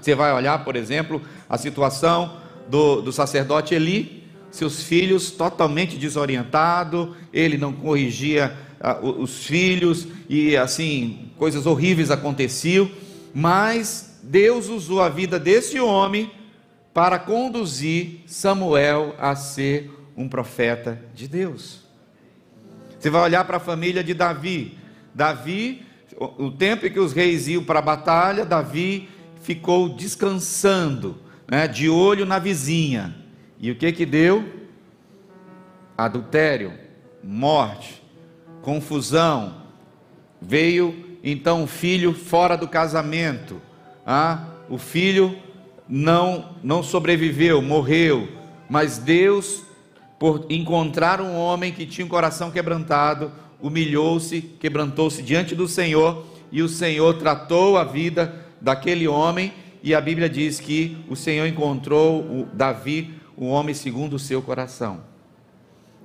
[0.00, 2.36] Você vai olhar, por exemplo, a situação
[2.68, 10.56] do, do sacerdote Eli, seus filhos totalmente desorientado, ele não corrigia uh, os filhos e
[10.56, 12.90] assim coisas horríveis aconteciam,
[13.34, 16.30] mas Deus usou a vida desse homem
[16.92, 21.80] para conduzir Samuel a ser um profeta de Deus.
[22.98, 24.76] Você vai olhar para a família de Davi.
[25.14, 25.86] Davi,
[26.18, 29.08] o tempo em que os reis iam para a batalha, Davi
[29.40, 31.18] ficou descansando,
[31.50, 33.16] né, de olho na vizinha.
[33.58, 34.44] E o que que deu?
[35.96, 36.72] Adultério,
[37.22, 38.02] morte,
[38.62, 39.62] confusão.
[40.40, 43.60] Veio então o filho fora do casamento.
[44.06, 45.36] Ah, o filho
[45.88, 48.28] não não sobreviveu, morreu,
[48.68, 49.64] mas Deus
[50.20, 56.60] por encontrar um homem que tinha um coração quebrantado, humilhou-se, quebrantou-se diante do Senhor, e
[56.60, 59.50] o Senhor tratou a vida daquele homem,
[59.82, 64.42] e a Bíblia diz que o Senhor encontrou o Davi, um homem segundo o seu
[64.42, 65.09] coração.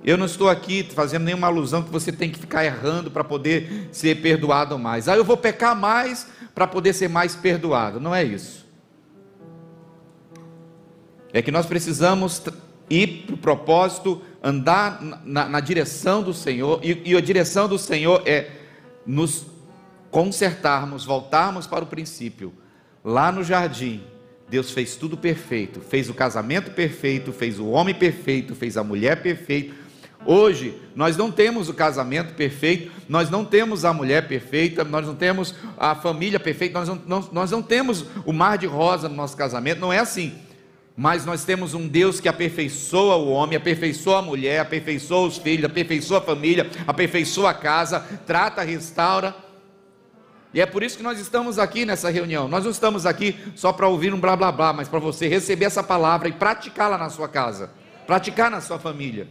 [0.06, 3.88] Eu não estou aqui fazendo nenhuma alusão que você tem que ficar errando para poder
[3.90, 5.08] ser perdoado mais.
[5.08, 7.98] Ah, eu vou pecar mais para poder ser mais perdoado.
[7.98, 8.64] Não é isso.
[11.32, 12.40] É que nós precisamos
[12.88, 17.76] ir para o propósito, andar na, na, direção do Senhor, e, e a direção do
[17.76, 18.48] Senhor é
[19.04, 19.44] nos
[20.08, 22.54] consertarmos, voltarmos para o princípio.
[23.04, 24.04] Lá no jardim,
[24.48, 29.20] Deus fez tudo perfeito, fez o casamento perfeito, fez o homem perfeito, fez a mulher
[29.20, 29.85] perfeita.
[30.26, 35.14] Hoje, nós não temos o casamento perfeito, nós não temos a mulher perfeita, nós não
[35.14, 39.14] temos a família perfeita, nós não, não, nós não temos o mar de rosa no
[39.14, 40.46] nosso casamento, não é assim
[40.96, 45.66] mas nós temos um Deus que aperfeiçoa o homem, aperfeiçoa a mulher, aperfeiçoa os filhos,
[45.66, 49.36] aperfeiçoa a família, aperfeiçoa a casa, trata, restaura.
[50.54, 52.48] E é por isso que nós estamos aqui nessa reunião.
[52.48, 55.66] Nós não estamos aqui só para ouvir um blá blá blá, mas para você receber
[55.66, 57.70] essa palavra e praticá-la na sua casa,
[58.06, 59.28] praticar na sua família.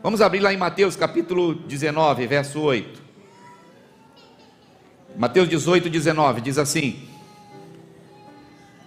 [0.00, 3.02] Vamos abrir lá em Mateus capítulo 19, verso 8.
[5.16, 7.08] Mateus 18, 19 diz assim: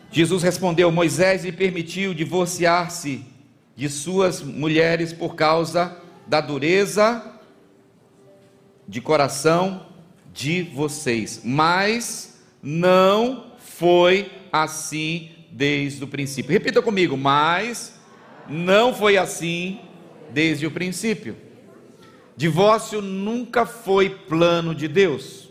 [0.09, 3.25] Jesus respondeu: Moisés lhe permitiu divorciar-se
[3.75, 7.21] de suas mulheres por causa da dureza
[8.87, 9.87] de coração
[10.33, 16.53] de vocês, mas não foi assim desde o princípio.
[16.53, 17.99] Repita comigo: mas
[18.47, 19.90] não foi assim
[20.33, 21.35] desde o princípio.
[22.35, 25.49] Divórcio nunca foi plano de Deus.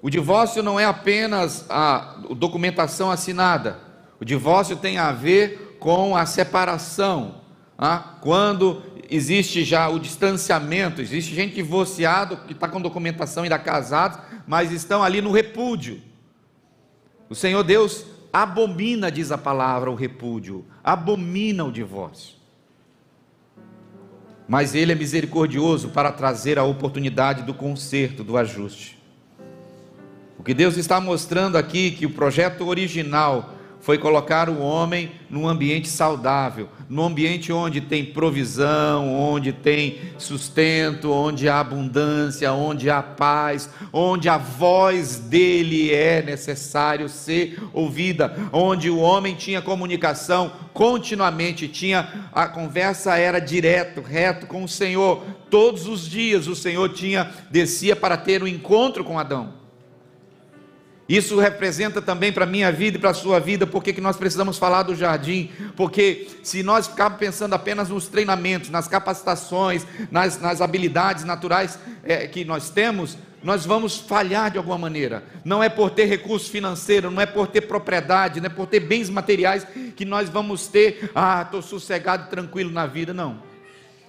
[0.00, 3.80] O divórcio não é apenas a documentação assinada.
[4.20, 7.42] O divórcio tem a ver com a separação.
[7.76, 14.20] Ah, quando existe já o distanciamento, existe gente divorciado que está com documentação ainda casado,
[14.46, 16.02] mas estão ali no repúdio.
[17.28, 22.37] O Senhor Deus abomina, diz a palavra, o repúdio, abomina o divórcio.
[24.48, 28.98] Mas Ele é misericordioso para trazer a oportunidade do conserto, do ajuste.
[30.38, 35.46] O que Deus está mostrando aqui que o projeto original foi colocar o homem num
[35.46, 43.02] ambiente saudável, num ambiente onde tem provisão, onde tem sustento, onde há abundância, onde há
[43.02, 51.68] paz, onde a voz dele é necessário ser ouvida, onde o homem tinha comunicação continuamente,
[51.68, 55.22] tinha a conversa era direto, reto com o Senhor.
[55.50, 59.67] Todos os dias o Senhor tinha descia para ter um encontro com Adão.
[61.08, 64.18] Isso representa também para a minha vida e para a sua vida, porque que nós
[64.18, 70.38] precisamos falar do jardim, porque se nós ficarmos pensando apenas nos treinamentos, nas capacitações, nas,
[70.38, 75.24] nas habilidades naturais é, que nós temos, nós vamos falhar de alguma maneira.
[75.44, 78.80] Não é por ter recurso financeiro, não é por ter propriedade, não é por ter
[78.80, 79.66] bens materiais
[79.96, 83.14] que nós vamos ter, ah, estou sossegado, tranquilo na vida.
[83.14, 83.42] Não.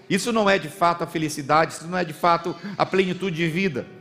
[0.09, 3.47] Isso não é de fato a felicidade, isso não é de fato a plenitude de
[3.47, 3.98] vida.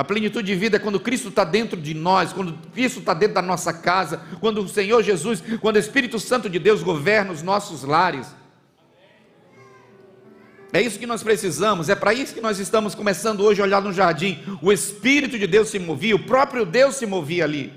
[0.00, 3.34] A plenitude de vida é quando Cristo está dentro de nós, quando Cristo está dentro
[3.34, 7.42] da nossa casa, quando o Senhor Jesus, quando o Espírito Santo de Deus governa os
[7.42, 8.34] nossos lares.
[10.72, 13.82] É isso que nós precisamos, é para isso que nós estamos começando hoje a olhar
[13.82, 14.42] no jardim.
[14.62, 17.70] O Espírito de Deus se movia, o próprio Deus se movia ali.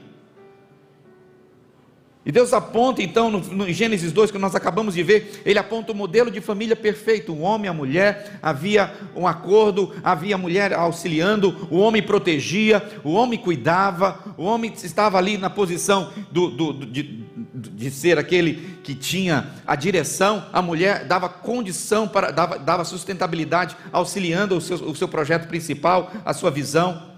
[2.26, 5.92] E Deus aponta então no, no, Gênesis 2, que nós acabamos de ver, ele aponta
[5.92, 10.74] o modelo de família perfeito: o homem, a mulher, havia um acordo, havia a mulher
[10.74, 16.74] auxiliando, o homem protegia, o homem cuidava, o homem estava ali na posição do, do,
[16.74, 22.58] do de, de, ser aquele que tinha a direção, a mulher dava condição, para, dava,
[22.58, 27.13] dava sustentabilidade, auxiliando o seu, o seu projeto principal, a sua visão.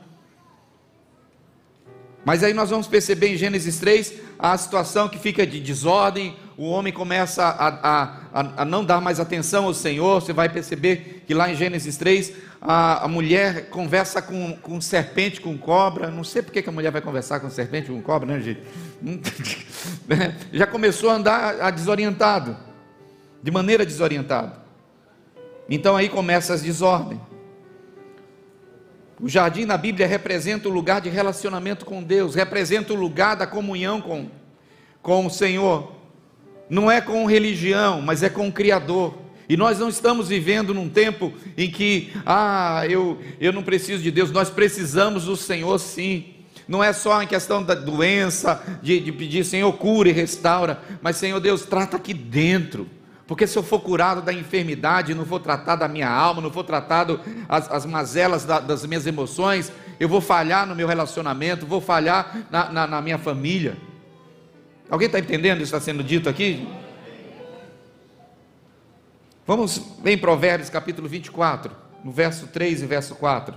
[2.25, 6.69] Mas aí nós vamos perceber em Gênesis 3 a situação que fica de desordem, o
[6.69, 10.21] homem começa a, a, a, a, não dar mais atenção ao Senhor.
[10.21, 15.41] Você vai perceber que lá em Gênesis 3, a, a mulher conversa com, com serpente,
[15.41, 16.09] com cobra.
[16.09, 18.61] Não sei porque que a mulher vai conversar com serpente, com cobra, né, gente?
[20.07, 20.35] Né?
[20.51, 22.55] Já começou a andar desorientado,
[23.41, 24.57] de maneira desorientada.
[25.69, 27.19] Então aí começa as desordens.
[29.19, 33.47] O jardim na Bíblia representa o lugar de relacionamento com Deus, representa o lugar da
[33.47, 34.29] comunhão com,
[35.01, 35.93] com o Senhor.
[36.69, 39.15] Não é com religião, mas é com o Criador.
[39.47, 44.11] E nós não estamos vivendo num tempo em que, ah, eu, eu não preciso de
[44.11, 46.33] Deus, nós precisamos do Senhor sim.
[46.67, 51.17] Não é só em questão da doença, de, de pedir, Senhor, cura e restaura, mas
[51.17, 52.89] Senhor Deus, trata aqui dentro.
[53.27, 56.63] Porque se eu for curado da enfermidade, não for tratado da minha alma, não for
[56.63, 61.81] tratado as, as mazelas da, das minhas emoções, eu vou falhar no meu relacionamento, vou
[61.81, 63.77] falhar na, na, na minha família.
[64.89, 66.67] Alguém está entendendo isso que está sendo dito aqui?
[69.47, 71.71] Vamos em Provérbios capítulo 24,
[72.03, 73.55] no verso 3 e verso 4.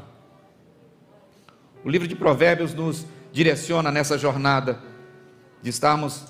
[1.85, 4.81] O livro de Provérbios nos direciona nessa jornada
[5.63, 6.25] de estarmos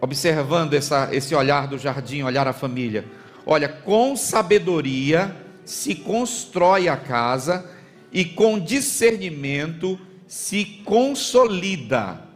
[0.00, 3.04] observando essa, esse olhar do jardim, olhar a família.
[3.44, 5.34] Olha, com sabedoria
[5.64, 7.70] se constrói a casa
[8.12, 12.26] e com discernimento se consolida.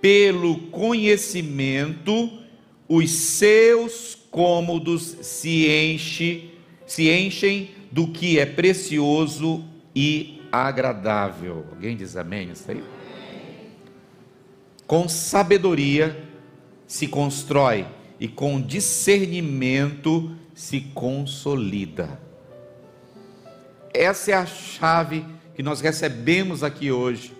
[0.00, 2.30] Pelo conhecimento,
[2.88, 6.52] os seus cômodos se, enche,
[6.86, 11.64] se enchem do que é precioso e agradável.
[11.70, 12.50] Alguém diz amém?
[12.52, 12.82] Isso aí?
[14.86, 16.25] Com sabedoria
[16.86, 17.86] se constrói
[18.18, 22.20] e com discernimento se consolida.
[23.92, 27.32] Essa é a chave que nós recebemos aqui hoje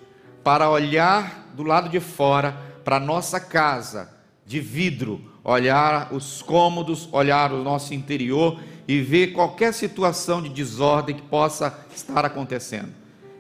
[0.43, 4.11] para olhar do lado de fora para nossa casa
[4.47, 11.17] de vidro, olhar os cômodos, olhar o nosso interior e ver qualquer situação de desordem
[11.17, 12.91] que possa estar acontecendo.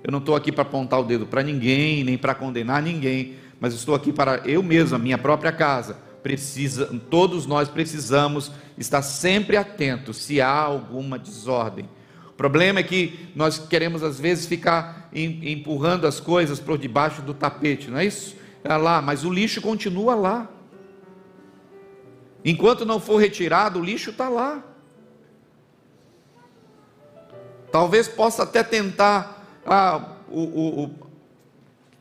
[0.03, 3.75] Eu não estou aqui para apontar o dedo para ninguém, nem para condenar ninguém, mas
[3.75, 5.97] estou aqui para eu mesmo, a minha própria casa.
[6.23, 11.89] Precisa, todos nós precisamos estar sempre atentos se há alguma desordem.
[12.29, 17.33] O problema é que nós queremos às vezes ficar empurrando as coisas por debaixo do
[17.33, 18.37] tapete, não é isso?
[18.63, 20.51] É lá, mas o lixo continua lá.
[22.45, 24.63] Enquanto não for retirado, o lixo está lá.
[27.73, 31.06] Talvez possa até tentar ah, o, o,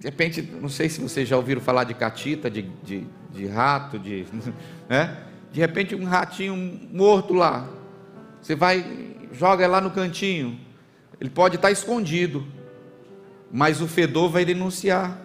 [0.05, 3.97] de repente, não sei se vocês já ouviram falar de catita, de, de, de rato,
[3.97, 4.23] de,
[4.87, 5.17] né?
[5.51, 6.55] de repente um ratinho
[6.93, 7.67] morto lá.
[8.39, 8.85] Você vai,
[9.31, 10.59] joga lá no cantinho.
[11.19, 12.45] Ele pode estar escondido,
[13.51, 15.19] mas o fedor vai denunciar.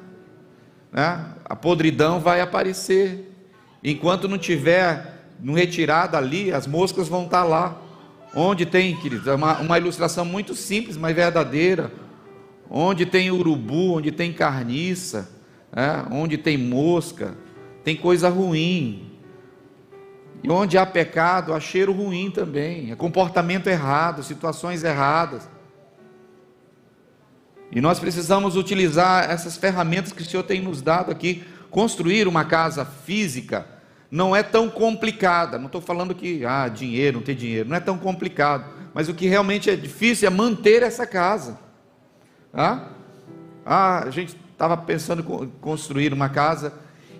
[0.90, 1.26] Né?
[1.44, 3.30] A podridão vai aparecer.
[3.84, 7.78] Enquanto não tiver no retirado ali, as moscas vão estar lá.
[8.34, 11.92] Onde tem, queridos, é uma, uma ilustração muito simples, mas verdadeira
[12.70, 15.28] onde tem urubu, onde tem carniça,
[15.72, 17.36] é, onde tem mosca,
[17.82, 19.10] tem coisa ruim.
[20.42, 25.48] E onde há pecado, há cheiro ruim também, é comportamento errado, situações erradas.
[27.72, 31.44] E nós precisamos utilizar essas ferramentas que o Senhor tem nos dado aqui.
[31.70, 33.64] Construir uma casa física
[34.10, 35.56] não é tão complicada.
[35.56, 37.68] Não estou falando que, ah, dinheiro, não tem dinheiro.
[37.68, 38.64] Não é tão complicado.
[38.92, 41.69] Mas o que realmente é difícil é manter essa casa.
[42.52, 42.88] Ah,
[43.64, 46.72] ah a gente estava pensando em construir uma casa,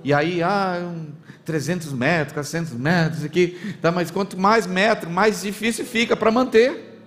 [0.02, 1.12] e aí, ah, um,
[1.44, 7.00] 300 metros, 400 metros aqui, tá, mas quanto mais metro, mais difícil fica para manter.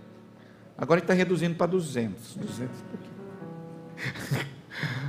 [0.78, 2.70] Agora está reduzindo para 200, 200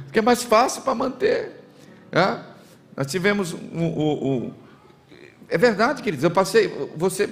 [0.05, 1.65] Porque é mais fácil para manter.
[2.12, 2.39] É?
[2.97, 4.53] Nós tivemos o um, um, um,
[5.49, 6.69] É verdade, queridos, eu passei.
[6.97, 7.29] Você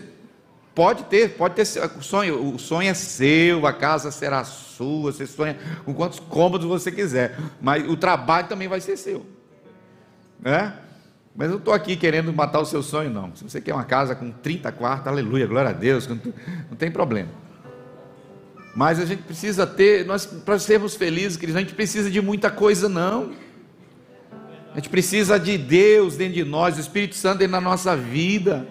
[0.75, 1.63] pode ter, pode ter
[1.97, 2.55] o sonho.
[2.55, 7.39] O sonho é seu, a casa será sua, você sonha com quantos cômodos você quiser.
[7.61, 9.27] Mas o trabalho também vai ser seu.
[10.41, 10.75] Né?
[11.35, 13.35] Mas eu estou aqui querendo matar o seu sonho, não.
[13.35, 17.31] Se você quer uma casa com 30 quartos, aleluia, glória a Deus, não, tem problema.
[18.75, 22.51] Mas a gente precisa ter, nós para sermos felizes, queridos, a gente precisa de muita
[22.51, 23.33] coisa, não.
[24.73, 28.67] A gente precisa de Deus dentro de nós, do Espírito Santo dentro da nossa vida.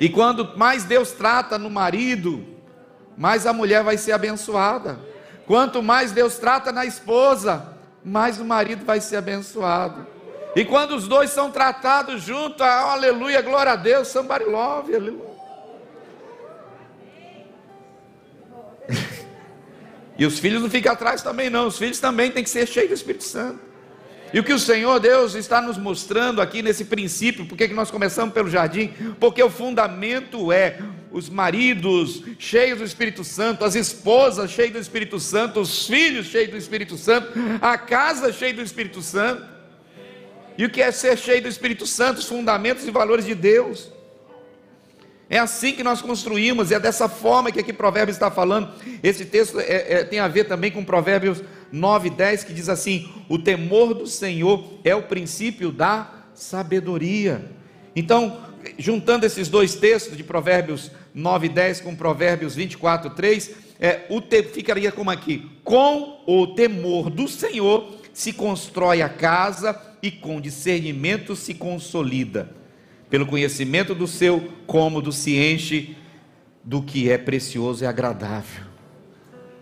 [0.00, 2.46] E quando mais Deus trata no marido,
[3.16, 4.98] mais a mulher vai ser abençoada.
[5.46, 10.06] Quanto mais Deus trata na esposa, mais o marido vai ser abençoado.
[10.54, 15.28] E quando os dois são tratados juntos, ah, aleluia, glória a Deus, somebody love, aleluia.
[20.18, 21.66] e os filhos não ficam atrás também, não.
[21.66, 23.67] Os filhos também têm que ser cheios do Espírito Santo.
[24.32, 27.90] E o que o Senhor Deus está nos mostrando aqui nesse princípio, por que nós
[27.90, 28.92] começamos pelo jardim?
[29.18, 30.78] Porque o fundamento é
[31.10, 36.50] os maridos cheios do Espírito Santo, as esposas cheias do Espírito Santo, os filhos cheios
[36.50, 39.42] do Espírito Santo, a casa cheia do Espírito Santo.
[40.58, 42.18] E o que é ser cheio do Espírito Santo?
[42.18, 43.90] Os fundamentos e valores de Deus.
[45.30, 48.70] É assim que nós construímos, e é dessa forma que aqui Provérbios está falando.
[49.02, 53.08] Esse texto é, é, tem a ver também com Provérbios 9, 10, que diz assim:
[53.28, 57.50] O temor do Senhor é o princípio da sabedoria.
[57.94, 58.38] Então,
[58.78, 64.42] juntando esses dois textos de Provérbios 9, 10 com Provérbios 24, 3, é, o te,
[64.42, 71.36] ficaria como aqui: Com o temor do Senhor se constrói a casa e com discernimento
[71.36, 72.50] se consolida.
[73.08, 75.96] Pelo conhecimento do seu cômodo se enche
[76.62, 78.64] do que é precioso e agradável.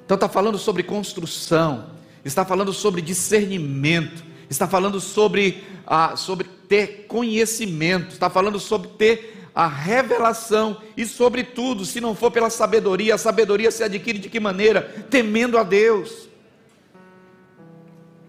[0.06, 1.90] Então está falando sobre construção,
[2.24, 9.48] está falando sobre discernimento, está falando sobre, ah, sobre ter conhecimento, está falando sobre ter
[9.52, 14.38] a revelação e, sobretudo, se não for pela sabedoria, a sabedoria se adquire de que
[14.38, 14.82] maneira?
[15.10, 16.28] Temendo a Deus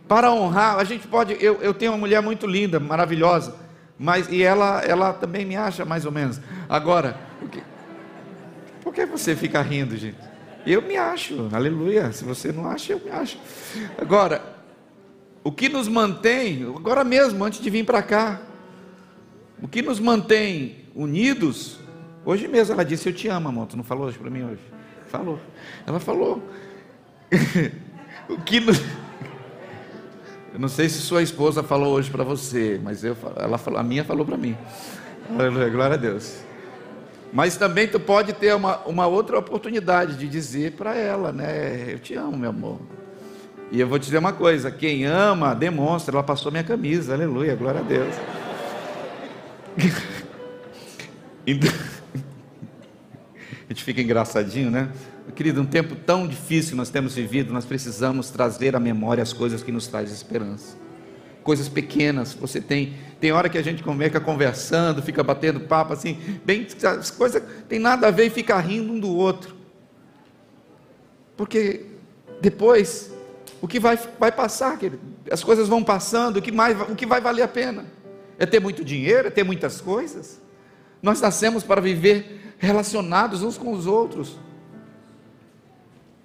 [0.08, 1.38] para honrar, a gente pode.
[1.40, 3.56] Eu, eu tenho uma mulher muito linda, maravilhosa,
[4.00, 6.42] mas e ela, ela também me acha mais ou menos.
[6.68, 7.64] Agora, por que,
[8.82, 10.27] por que você fica rindo, gente?
[10.68, 12.12] Eu me acho, aleluia.
[12.12, 13.40] Se você não acha, eu me acho.
[13.98, 14.44] Agora,
[15.42, 18.42] o que nos mantém, agora mesmo, antes de vir para cá,
[19.64, 21.80] o que nos mantém unidos,
[22.26, 23.68] hoje mesmo ela disse: Eu te amo, amor.
[23.68, 24.62] Tu não falou hoje para mim hoje?
[25.06, 25.40] Falou.
[25.86, 26.44] Ela falou.
[28.28, 28.78] o que nos
[30.52, 34.04] eu não sei se sua esposa falou hoje para você, mas eu, ela a minha
[34.04, 34.58] falou para mim.
[35.72, 36.47] Glória a Deus.
[37.32, 41.94] Mas também tu pode ter uma, uma outra oportunidade de dizer para ela, né?
[41.94, 42.80] Eu te amo, meu amor.
[43.72, 46.16] E eu vou te dizer uma coisa: quem ama, demonstra.
[46.16, 48.16] Ela passou minha camisa, aleluia, glória a Deus.
[51.46, 51.70] então,
[53.70, 54.90] a gente fica engraçadinho, né?
[55.36, 59.62] Querido, um tempo tão difícil nós temos vivido, nós precisamos trazer à memória as coisas
[59.62, 60.87] que nos trazem esperança.
[61.48, 66.20] Coisas pequenas, você tem, tem hora que a gente fica conversando, fica batendo papo assim,
[66.44, 69.56] bem, as coisas tem nada a ver e fica rindo um do outro.
[71.38, 71.86] Porque
[72.42, 73.14] depois
[73.62, 74.78] o que vai, vai passar?
[75.32, 77.86] As coisas vão passando, o que, mais, o que vai valer a pena?
[78.38, 80.42] É ter muito dinheiro, é ter muitas coisas?
[81.02, 84.38] Nós nascemos para viver relacionados uns com os outros.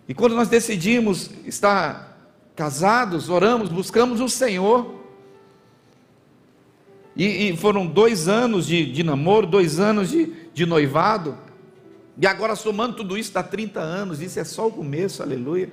[0.09, 5.02] E quando nós decidimos estar casados, oramos, buscamos o Senhor.
[7.15, 11.37] E, e foram dois anos de, de namoro, dois anos de, de noivado.
[12.19, 14.21] E agora, somando tudo isso, dá 30 anos.
[14.21, 15.71] Isso é só o começo, aleluia.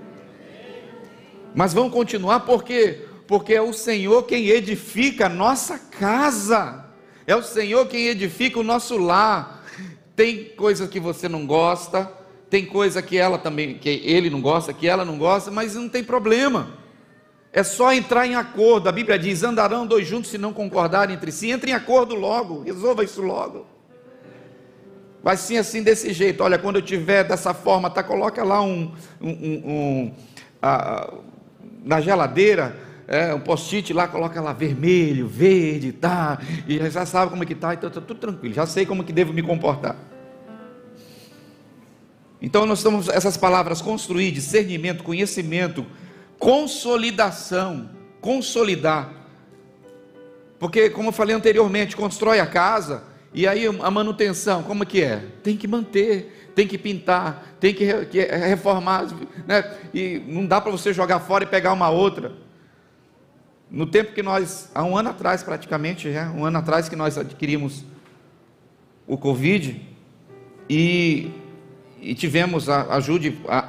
[1.53, 3.05] Mas vamos continuar, por quê?
[3.27, 6.85] Porque é o Senhor quem edifica a nossa casa.
[7.25, 9.63] É o Senhor quem edifica o nosso lar.
[10.15, 12.11] Tem coisas que você não gosta,
[12.49, 15.87] tem coisa que ela também, que ele não gosta, que ela não gosta, mas não
[15.87, 16.73] tem problema.
[17.51, 18.87] É só entrar em acordo.
[18.87, 21.49] A Bíblia diz: andarão dois juntos se não concordarem entre si.
[21.49, 23.65] Entre em acordo logo, resolva isso logo.
[25.23, 26.43] Vai sim assim desse jeito.
[26.43, 28.01] Olha, quando eu tiver dessa forma, tá?
[28.03, 30.13] Coloca lá um, um, um, um
[30.61, 31.13] a,
[31.83, 32.77] na geladeira,
[33.07, 36.39] é, um post-it lá, coloca lá vermelho, verde, tá?
[36.67, 38.53] E já sabe como é que tá, então tá tudo tranquilo.
[38.53, 39.97] Já sei como que devo me comportar.
[42.41, 45.85] Então nós estamos essas palavras construir, discernimento, conhecimento,
[46.39, 47.89] consolidação,
[48.21, 49.13] consolidar.
[50.57, 55.23] Porque como eu falei anteriormente, constrói a casa E aí a manutenção, como que é?
[55.43, 59.07] Tem que manter, tem que pintar, tem que, reformar,
[59.45, 59.77] né?
[59.93, 62.33] E não dá para você jogar fora e pegar uma outra.
[63.69, 67.19] No tempo que nós, há um ano atrás praticamente, já, um ano atrás que nós
[67.19, 67.85] adquirimos
[69.05, 69.79] o Covid
[70.67, 71.31] e,
[72.01, 73.59] e tivemos, a, ajude, a,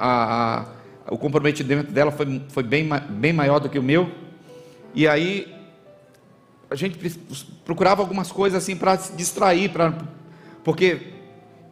[0.59, 0.65] a,
[1.11, 4.09] o comprometimento dela foi, foi bem, bem maior do que o meu.
[4.95, 5.53] E aí
[6.69, 6.97] a gente
[7.65, 9.93] procurava algumas coisas assim para se distrair, pra,
[10.63, 11.11] porque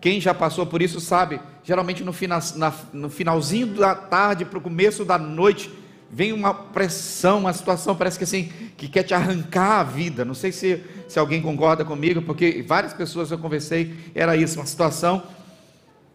[0.02, 2.14] quem já passou por isso sabe, geralmente no,
[2.58, 5.72] na, no finalzinho da tarde para o começo da noite,
[6.12, 10.26] vem uma pressão, uma situação parece que assim, que quer te arrancar a vida.
[10.26, 14.66] Não sei se, se alguém concorda comigo, porque várias pessoas eu conversei, era isso, uma
[14.66, 15.24] situação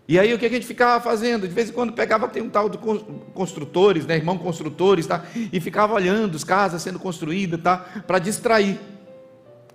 [0.07, 1.48] e aí o que a gente ficava fazendo?
[1.48, 2.78] De vez em quando pegava, tem um tal de
[3.32, 5.24] construtores, né, irmão construtores, tá?
[5.34, 7.78] E ficava olhando as casas sendo construídas, tá?
[8.07, 8.78] Para distrair,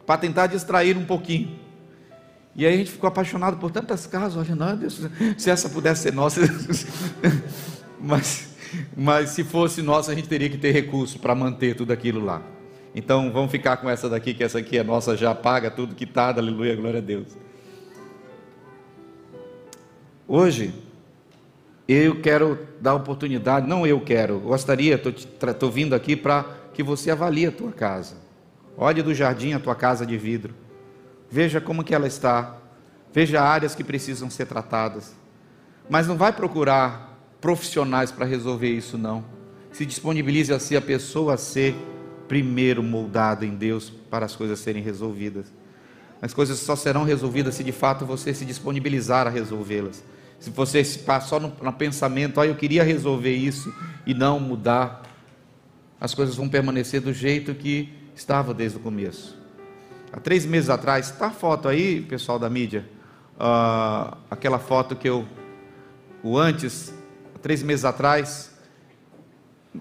[0.05, 1.57] para tentar distrair um pouquinho.
[2.55, 5.01] E aí a gente ficou apaixonado por tantas casas, olhando, ah, Deus,
[5.37, 6.41] se essa pudesse ser nossa,
[7.99, 8.49] mas,
[8.95, 12.41] mas se fosse nossa, a gente teria que ter recurso para manter tudo aquilo lá.
[12.93, 16.39] Então vamos ficar com essa daqui, que essa aqui é nossa, já paga tudo quitado,
[16.39, 17.35] aleluia, glória a Deus.
[20.31, 20.71] Hoje,
[21.87, 27.47] eu quero dar oportunidade, não eu quero, gostaria, estou vindo aqui para que você avalie
[27.47, 28.15] a tua casa.
[28.77, 30.53] Olhe do jardim a tua casa de vidro.
[31.31, 32.57] Veja como que ela está.
[33.11, 35.15] Veja áreas que precisam ser tratadas.
[35.89, 39.25] Mas não vai procurar profissionais para resolver isso, não.
[39.71, 41.73] Se disponibilize a ser a pessoa a ser
[42.27, 45.47] primeiro moldada em Deus para as coisas serem resolvidas.
[46.21, 50.03] As coisas só serão resolvidas se de fato você se disponibilizar a resolvê-las
[50.39, 53.73] se você passar só no, no pensamento, ah, eu queria resolver isso
[54.05, 55.03] e não mudar,
[55.99, 59.37] as coisas vão permanecer do jeito que estava desde o começo.
[60.11, 62.87] Há três meses atrás, está a foto aí, pessoal da mídia?
[63.35, 65.27] Uh, aquela foto que eu,
[66.23, 66.93] o antes,
[67.41, 68.57] três meses atrás,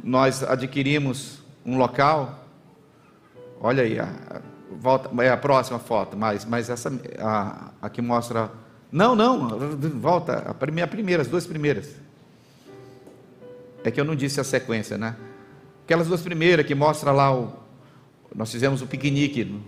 [0.05, 2.47] nós adquirimos um local.
[3.61, 4.43] Olha aí, a,
[4.73, 8.51] volta, é a próxima foto, mas, mas essa a, a que mostra
[8.91, 9.49] não, não,
[10.01, 11.95] volta, a primeira, a primeira, as duas primeiras.
[13.85, 15.17] É que eu não disse a sequência, né?
[15.85, 17.53] Aquelas duas primeiras que mostra lá o.
[18.35, 19.61] Nós fizemos o piquenique.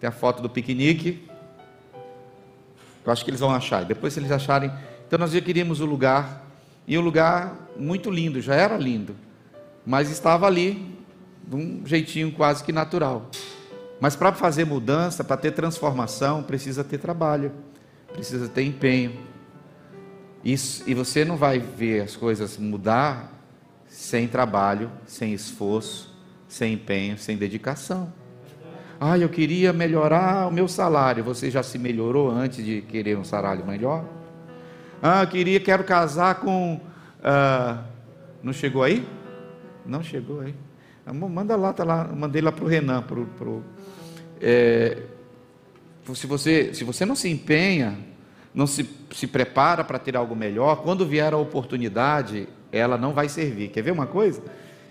[0.00, 1.28] Tem a foto do piquenique.
[3.04, 3.84] Eu acho que eles vão achar.
[3.84, 4.72] Depois, se eles acharem.
[5.06, 6.44] Então, nós já queríamos o lugar.
[6.86, 9.14] E um lugar muito lindo, já era lindo.
[9.86, 10.94] Mas estava ali,
[11.46, 13.30] de um jeitinho quase que natural.
[14.04, 17.50] Mas para fazer mudança, para ter transformação, precisa ter trabalho,
[18.12, 19.18] precisa ter empenho.
[20.44, 23.32] Isso, e você não vai ver as coisas mudar
[23.86, 26.14] sem trabalho, sem esforço,
[26.46, 28.12] sem empenho, sem dedicação.
[29.00, 31.24] Ah, eu queria melhorar o meu salário.
[31.24, 34.04] Você já se melhorou antes de querer um salário melhor?
[35.02, 36.78] Ah, eu queria, quero casar com.
[37.22, 37.84] Ah,
[38.42, 39.08] não chegou aí?
[39.86, 40.54] Não chegou aí.
[41.10, 42.04] Manda lá, tá lá.
[42.04, 43.64] Mandei lá para o Renan, para o
[44.46, 44.98] é,
[46.14, 47.96] se, você, se você não se empenha,
[48.52, 53.26] não se, se prepara para ter algo melhor, quando vier a oportunidade, ela não vai
[53.26, 53.70] servir.
[53.70, 54.42] Quer ver uma coisa?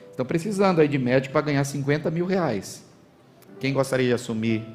[0.10, 2.84] Estão precisando aí de médico para ganhar 50 mil reais.
[3.60, 4.66] Quem gostaria de assumir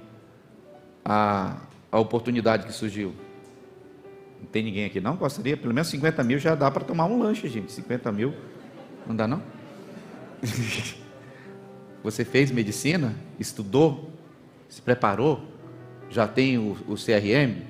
[1.05, 1.57] a,
[1.91, 3.13] a oportunidade que surgiu?
[4.41, 5.17] Não tem ninguém aqui não?
[5.17, 5.57] Gostaria?
[5.57, 7.73] Pelo menos 50 mil já dá para tomar um lanche, gente.
[7.73, 8.33] 50 mil,
[9.05, 9.43] não dá não?
[12.05, 13.17] Você fez medicina?
[13.41, 14.18] Estudou?
[14.69, 15.43] Se preparou?
[16.11, 17.63] Já tem o, o CRM?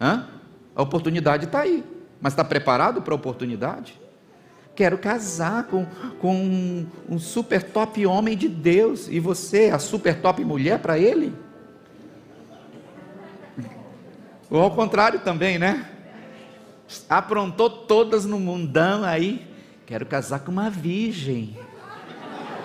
[0.00, 0.28] Hã?
[0.74, 1.84] A oportunidade está aí.
[2.20, 3.98] Mas está preparado para a oportunidade?
[4.74, 5.84] Quero casar com,
[6.20, 9.08] com um, um super top homem de Deus.
[9.08, 11.34] E você, a super top mulher para ele?
[14.50, 15.90] Ou ao contrário também, né?
[17.08, 19.46] Aprontou todas no mundão aí.
[19.84, 21.58] Quero casar com uma virgem.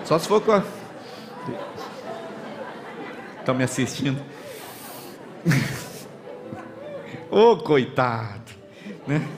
[0.04, 0.62] Só se for com a
[3.44, 4.20] estão me assistindo.
[7.30, 8.52] Ô oh, coitado,
[9.06, 9.28] né?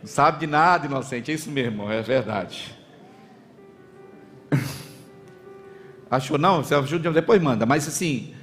[0.00, 2.76] Não sabe de nada, inocente, é isso mesmo, é verdade.
[6.10, 6.64] Achou não?
[6.64, 8.34] Você ajuda, depois manda, mas assim,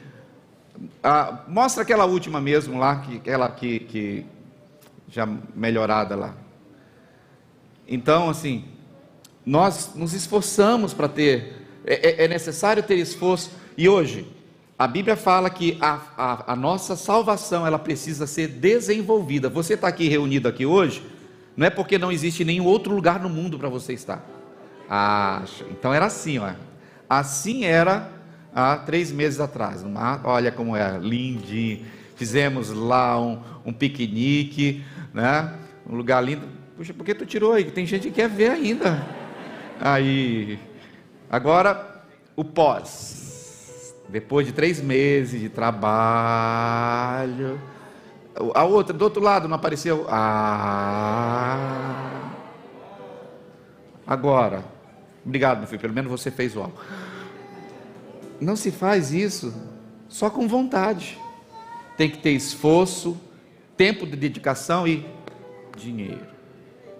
[1.03, 4.25] a, mostra aquela última mesmo lá, que, aquela que, que
[5.09, 6.33] já melhorada lá.
[7.87, 8.65] Então, assim,
[9.45, 14.25] nós nos esforçamos para ter, é, é, é necessário ter esforço e hoje,
[14.77, 19.49] a Bíblia fala que a, a, a nossa salvação ela precisa ser desenvolvida.
[19.49, 21.01] Você está aqui reunido aqui hoje,
[21.55, 24.23] não é porque não existe nenhum outro lugar no mundo para você estar.
[24.89, 26.51] Ah, então era assim, ó.
[27.09, 28.11] Assim era
[28.53, 29.81] há três meses atrás.
[29.81, 31.85] Numa, olha como é, lindinho.
[32.15, 35.53] Fizemos lá um, um piquenique, né?
[35.89, 36.47] Um lugar lindo.
[36.75, 37.65] Puxa, por que tu tirou aí?
[37.65, 39.05] Tem gente que quer ver ainda.
[39.79, 40.59] Aí,
[41.29, 42.03] agora,
[42.35, 43.24] o pós.
[44.15, 45.89] Depois de três meses de trabalho.
[48.53, 50.05] A outra, do outro lado, não apareceu.
[50.07, 51.51] Ah.
[54.07, 54.63] Agora,
[55.25, 56.79] obrigado, meu filho, pelo menos você fez o algo.
[58.39, 59.53] Não se faz isso
[60.07, 61.19] só com vontade.
[61.97, 63.19] Tem que ter esforço,
[63.75, 65.05] tempo de dedicação e
[65.75, 66.25] dinheiro,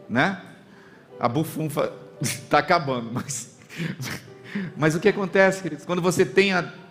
[0.10, 0.42] né?
[1.18, 3.58] A bufunfa está acabando, mas,
[4.76, 5.86] mas o que acontece, queridos?
[5.86, 6.84] Quando você tem a...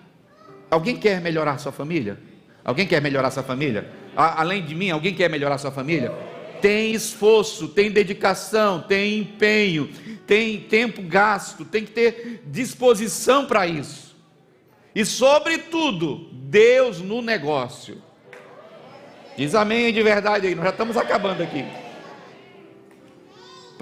[0.75, 2.19] alguém quer melhorar sua família?
[2.65, 3.89] Alguém quer melhorar sua família?
[4.17, 6.13] A, além de mim, alguém quer melhorar sua família?
[6.61, 9.89] Tem esforço, tem dedicação, tem empenho,
[10.27, 14.17] tem tempo gasto, tem que ter disposição para isso.
[14.95, 18.03] E sobretudo, Deus no negócio.
[19.37, 21.65] Diz amém de verdade aí, nós já estamos acabando aqui.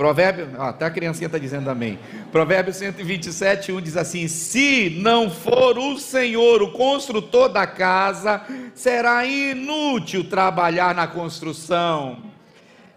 [0.03, 1.96] Provérbio, até a criancinha está dizendo amém.
[2.32, 8.42] Provérbio 127, 1 diz assim: Se não for o Senhor o construtor da casa,
[8.74, 12.32] será inútil trabalhar na construção.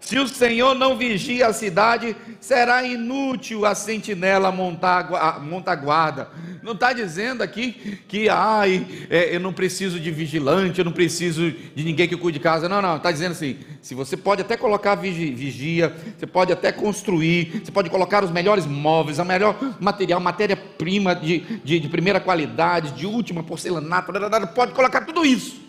[0.00, 6.28] Se o Senhor não vigia a cidade, será inútil a sentinela montar, montar guarda.
[6.62, 11.50] Não está dizendo aqui que ai, é, eu não preciso de vigilante, eu não preciso
[11.50, 12.68] de ninguém que cuide de casa.
[12.68, 12.98] Não, não.
[12.98, 17.90] Está dizendo assim: se você pode até colocar vigia, você pode até construir, você pode
[17.90, 23.42] colocar os melhores móveis, o melhor material, matéria-prima de, de, de primeira qualidade, de última
[23.42, 24.12] porcelanato,
[24.54, 25.60] pode colocar tudo isso.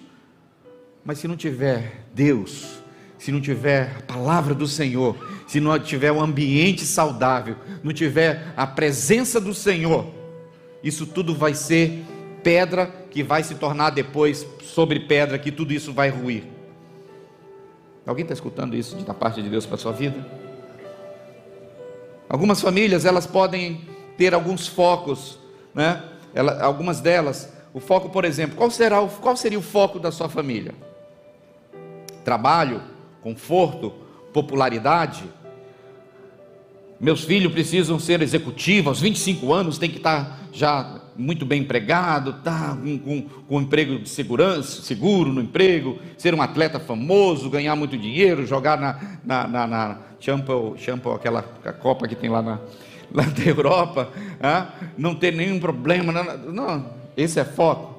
[1.04, 2.84] Mas se não tiver Deus,
[3.18, 5.16] se não tiver a palavra do Senhor,
[5.48, 10.06] se não tiver um ambiente saudável, não tiver a presença do Senhor,
[10.84, 12.06] isso tudo vai ser
[12.44, 16.44] pedra que vai se tornar depois sobre pedra, que tudo isso vai ruir.
[18.06, 20.26] Alguém está escutando isso da parte de Deus para a sua vida?
[22.30, 23.82] Algumas famílias elas podem
[24.18, 25.40] ter alguns focos,
[25.74, 26.04] né?
[26.34, 30.12] Ela, algumas delas, o foco, por exemplo, qual será o, qual seria o foco da
[30.12, 30.74] sua família?
[32.24, 32.82] Trabalho,
[33.28, 33.92] conforto,
[34.32, 35.24] popularidade.
[37.00, 42.34] Meus filhos precisam ser executivos, aos 25 anos tem que estar já muito bem empregado,
[42.42, 47.76] tá com, com, com emprego de segurança, seguro no emprego, ser um atleta famoso, ganhar
[47.76, 52.60] muito dinheiro, jogar na, na, na, na Champions, Champions, aquela Copa que tem lá na,
[53.12, 54.10] lá Europa,
[54.42, 57.98] ah, não ter nenhum problema, não, não, esse é foco.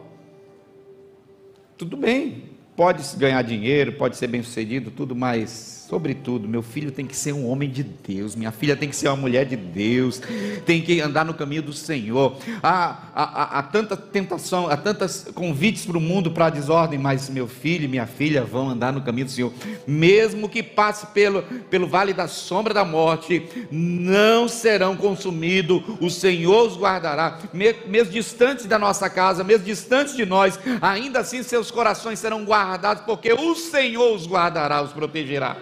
[1.77, 2.48] Tudo bem,
[2.79, 7.33] pode ganhar dinheiro, pode ser bem sucedido, tudo, mas Sobretudo, meu filho tem que ser
[7.33, 10.21] um homem de Deus, minha filha tem que ser uma mulher de Deus,
[10.67, 12.37] tem que andar no caminho do Senhor.
[12.63, 17.31] Há, há, há tanta tentação, há tantos convites para o mundo para a desordem, mas
[17.31, 19.51] meu filho e minha filha vão andar no caminho do Senhor,
[19.87, 26.67] mesmo que passe pelo, pelo vale da sombra da morte, não serão consumidos, o Senhor
[26.67, 32.19] os guardará, mesmo distantes da nossa casa, mesmo distantes de nós, ainda assim seus corações
[32.19, 35.57] serão guardados, porque o Senhor os guardará, os protegerá.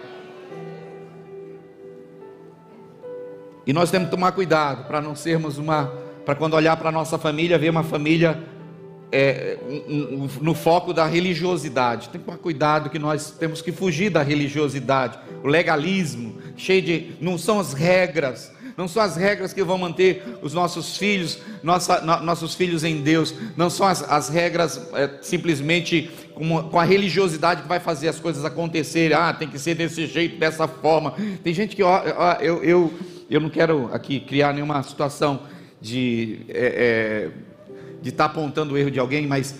[3.67, 5.91] E nós temos que tomar cuidado para não sermos uma,
[6.25, 8.41] para quando olhar para a nossa família, ver uma família
[9.11, 12.07] é, um, um, no foco da religiosidade.
[12.07, 17.11] Tem que tomar cuidado que nós temos que fugir da religiosidade, o legalismo, cheio de.
[17.19, 21.99] não são as regras, não são as regras que vão manter os nossos filhos, nossa,
[21.99, 26.85] no, nossos filhos em Deus, não são as, as regras é, simplesmente com, com, a
[26.85, 31.15] religiosidade que vai fazer as coisas acontecerem, ah, tem que ser desse jeito, dessa forma.
[31.43, 32.93] Tem gente que, ó, ó eu, eu
[33.29, 35.41] eu não quero aqui criar nenhuma situação
[35.81, 37.29] de é, é,
[38.01, 39.55] de estar tá apontando o erro de alguém, mas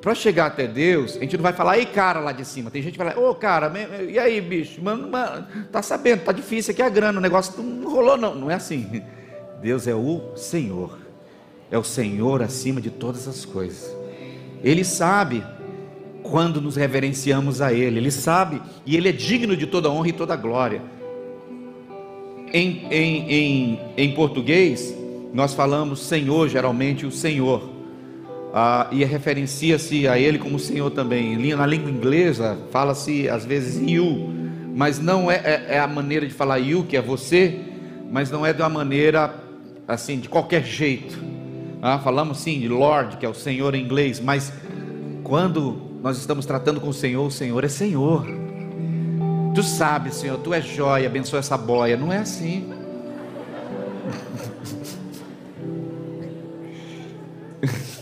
[0.00, 2.70] para chegar até Deus, a gente não vai falar, ei cara lá de cima.
[2.70, 3.72] Tem gente que fala, ô oh, cara,
[4.06, 7.90] e aí bicho, mano, mano, tá sabendo, tá difícil aqui a grana, o negócio não
[7.90, 8.34] rolou não.
[8.34, 9.02] Não é assim.
[9.62, 10.98] Deus é o Senhor,
[11.70, 13.96] é o Senhor acima de todas as coisas.
[14.62, 15.42] Ele sabe
[16.22, 20.12] quando nos reverenciamos a Ele, Ele sabe e Ele é digno de toda honra e
[20.12, 20.82] toda glória
[22.54, 24.96] em, em, em, em português,
[25.32, 27.68] nós falamos Senhor, geralmente o Senhor,
[28.54, 31.36] ah, e referencia-se a Ele como Senhor também.
[31.56, 34.32] Na língua inglesa, fala-se às vezes you,
[34.72, 37.58] mas não é, é, é, a maneira de falar you, que é você,
[38.08, 39.34] mas não é de uma maneira
[39.88, 41.18] assim, de qualquer jeito.
[41.82, 44.52] Ah, falamos sim de Lord, que é o Senhor em inglês, mas
[45.24, 48.43] quando nós estamos tratando com o Senhor, o Senhor é Senhor.
[49.54, 51.96] Tu sabes, Senhor, tu és joia, abençoa essa boia.
[51.96, 52.72] Não é assim.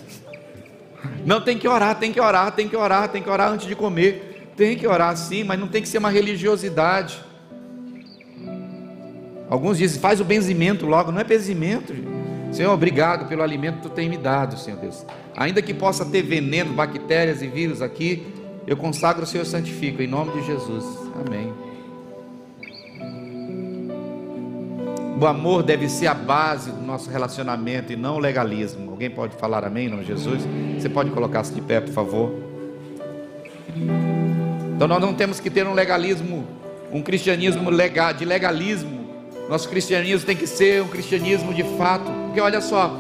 [1.27, 3.77] Não tem que orar, tem que orar, tem que orar, tem que orar antes de
[3.77, 4.51] comer.
[4.57, 7.23] Tem que orar sim, mas não tem que ser uma religiosidade.
[9.49, 11.95] Alguns dizem, faz o benzimento logo, não é benzimento.
[12.51, 15.07] Senhor, obrigado pelo alimento que tu tem me dado, Senhor Deus.
[15.37, 18.27] Ainda que possa ter veneno, bactérias e vírus aqui,
[18.67, 21.02] eu consagro o Senhor santifico, em nome de Jesus.
[21.27, 21.53] Amém.
[25.21, 28.91] O amor deve ser a base do nosso relacionamento e não o legalismo.
[28.91, 30.43] Alguém pode falar amém, não Jesus?
[30.77, 32.35] Você pode colocar-se de pé, por favor.
[34.75, 36.45] Então nós não temos que ter um legalismo,
[36.91, 37.71] um cristianismo
[38.19, 39.03] de legalismo.
[39.49, 42.11] Nosso cristianismo tem que ser um cristianismo de fato.
[42.27, 42.99] Porque olha só,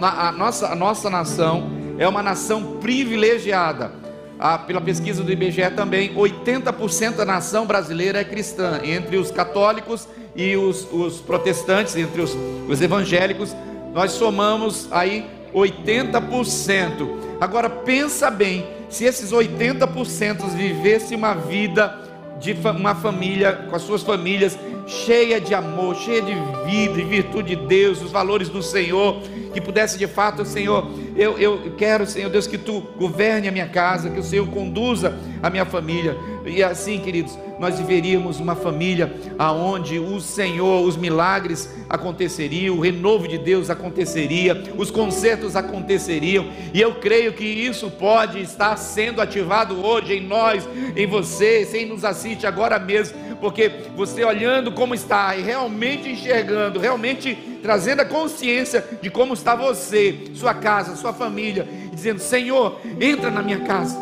[0.00, 4.03] a nossa, a nossa nação é uma nação privilegiada.
[4.46, 10.06] Ah, pela pesquisa do IBGE também, 80% da nação brasileira é cristã, entre os católicos
[10.36, 12.36] e os, os protestantes, entre os,
[12.68, 13.56] os evangélicos,
[13.94, 15.24] nós somamos aí
[15.54, 17.38] 80%.
[17.40, 21.98] Agora pensa bem, se esses 80% vivessem uma vida
[22.38, 26.34] de uma família, com as suas famílias, cheia de amor, cheia de
[26.66, 29.20] vida e virtude de Deus, os valores do Senhor,
[29.52, 33.68] que pudesse de fato, Senhor, eu, eu quero, Senhor Deus, que tu governe a minha
[33.68, 36.16] casa, que o Senhor conduza a minha família.
[36.44, 43.28] E assim, queridos, nós viveríamos uma família aonde o Senhor, os milagres aconteceriam, o renovo
[43.28, 49.84] de Deus aconteceria, os concertos aconteceriam, e eu creio que isso pode estar sendo ativado
[49.84, 55.36] hoje em nós, em você, quem nos assiste agora mesmo, porque você olhando como está
[55.36, 61.68] e realmente enxergando, realmente trazendo a consciência de como está você, sua casa, sua família,
[61.92, 63.98] dizendo: Senhor, entra na minha casa,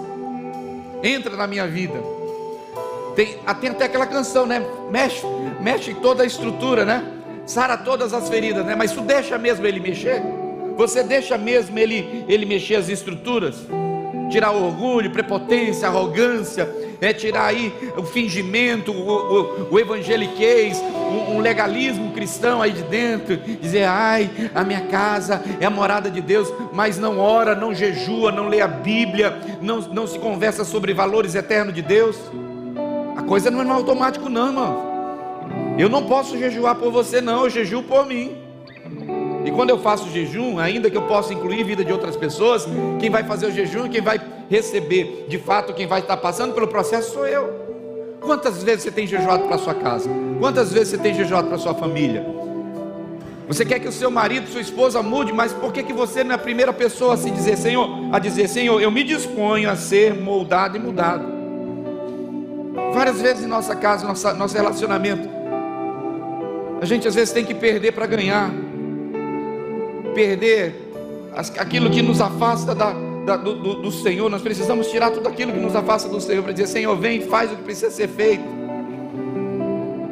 [1.02, 2.21] entra na minha vida.
[3.14, 4.64] Tem, ah, tem até aquela canção, né?
[4.90, 5.22] Mexe,
[5.60, 7.04] mexe toda a estrutura, né?
[7.46, 8.74] Sara todas as feridas, né?
[8.74, 10.22] Mas tu deixa mesmo ele mexer?
[10.76, 13.56] Você deixa mesmo ele, ele mexer as estruturas?
[14.30, 16.66] Tirar o orgulho, prepotência, arrogância,
[17.02, 22.84] é tirar aí o fingimento, o, o, o evangeliquez, um, um, legalismo cristão aí de
[22.84, 27.74] dentro, dizer, ai, a minha casa é a morada de Deus, mas não ora, não
[27.74, 32.16] jejua, não lê a Bíblia, não, não se conversa sobre valores eternos de Deus.
[33.32, 34.82] Coisa não é no automático, não, irmão.
[35.78, 38.36] Eu não posso jejuar por você, não, eu jejuo por mim.
[39.46, 42.68] E quando eu faço jejum, ainda que eu possa incluir vida de outras pessoas,
[43.00, 44.20] quem vai fazer o jejum, quem vai
[44.50, 48.18] receber, de fato, quem vai estar passando pelo processo sou eu.
[48.20, 50.10] Quantas vezes você tem jejuado para sua casa?
[50.38, 52.26] Quantas vezes você tem jejuado para sua família?
[53.48, 56.32] Você quer que o seu marido, sua esposa mude, mas por que, que você não
[56.32, 59.74] é a primeira pessoa a se dizer, Senhor, a dizer, Senhor, eu me disponho a
[59.74, 61.31] ser moldado e mudado?
[62.94, 65.28] Várias vezes em nossa casa, nossa, nosso relacionamento,
[66.80, 68.50] a gente às vezes tem que perder para ganhar
[70.14, 70.74] perder
[71.58, 72.92] aquilo que nos afasta da,
[73.24, 76.42] da, do, do, do, Senhor, nós precisamos tirar tudo aquilo que nos afasta do Senhor
[76.42, 78.44] para dizer: Senhor, vem, faz o que precisa ser feito.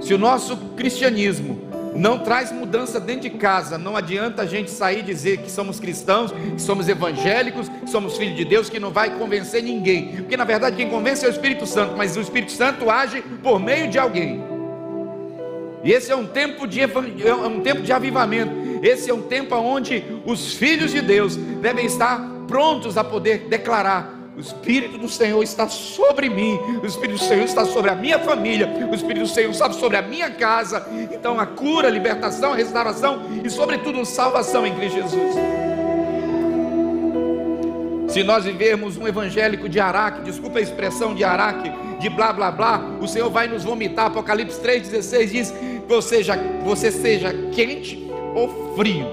[0.00, 1.69] Se o nosso cristianismo
[2.00, 5.78] não traz mudança dentro de casa, não adianta a gente sair e dizer que somos
[5.78, 10.36] cristãos, que somos evangélicos, que somos filhos de Deus, que não vai convencer ninguém, porque
[10.36, 13.90] na verdade quem convence é o Espírito Santo, mas o Espírito Santo age por meio
[13.90, 14.42] de alguém.
[15.84, 18.52] E esse é um tempo de, é um tempo de avivamento.
[18.82, 24.19] Esse é um tempo onde os filhos de Deus devem estar prontos a poder declarar:
[24.40, 28.18] o Espírito do Senhor está sobre mim, o Espírito do Senhor está sobre a minha
[28.18, 30.86] família, o Espírito do Senhor está sobre a minha casa.
[31.12, 35.34] Então, a cura, a libertação, a restauração e, sobretudo, salvação em Cristo Jesus.
[38.08, 41.70] Se nós vivermos um evangélico de Araque, desculpa a expressão de Araque,
[42.00, 44.06] de blá blá blá, o Senhor vai nos vomitar.
[44.06, 45.54] Apocalipse 3,16 diz:
[45.86, 49.06] você seja, você seja quente ou frio,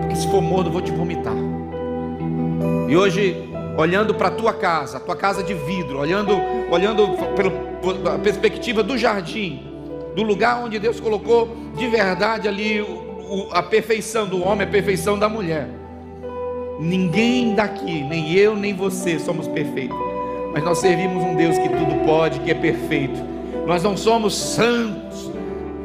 [0.00, 1.34] porque se for morno, vou te vomitar.
[2.88, 3.47] E hoje,
[3.78, 6.36] olhando para a tua casa, a tua casa de vidro, olhando,
[6.68, 9.62] olhando pela perspectiva do jardim,
[10.16, 12.84] do lugar onde Deus colocou de verdade ali
[13.52, 15.68] a perfeição do homem, a perfeição da mulher.
[16.80, 19.96] Ninguém daqui, nem eu, nem você somos perfeitos.
[20.52, 23.20] Mas nós servimos um Deus que tudo pode, que é perfeito.
[23.64, 25.30] Nós não somos santos,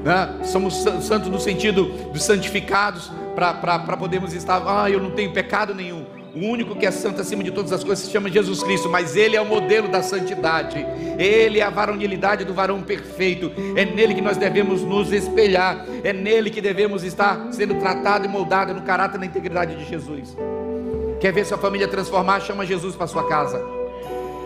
[0.04, 0.40] né?
[0.46, 6.03] somos santos no sentido dos santificados, para podermos estar, ah, eu não tenho pecado nenhum.
[6.36, 9.16] O único que é santo acima de todas as coisas se chama Jesus Cristo, mas
[9.16, 10.84] Ele é o modelo da santidade,
[11.20, 16.12] Ele é a varonilidade do varão perfeito, é nele que nós devemos nos espelhar, é
[16.12, 20.36] nele que devemos estar sendo tratado e moldado no caráter e na integridade de Jesus.
[21.20, 22.40] Quer ver sua família transformar?
[22.40, 23.83] Chama Jesus para sua casa.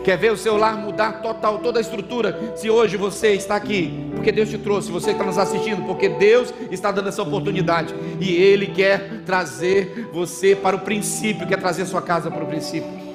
[0.08, 2.54] Quer ver o seu lar mudar total, toda a estrutura?
[2.56, 6.54] Se hoje você está aqui, porque Deus te trouxe, você está nos assistindo, porque Deus
[6.72, 12.02] está dando essa oportunidade e Ele quer trazer você para o princípio, quer trazer sua
[12.02, 13.07] casa para o princípio.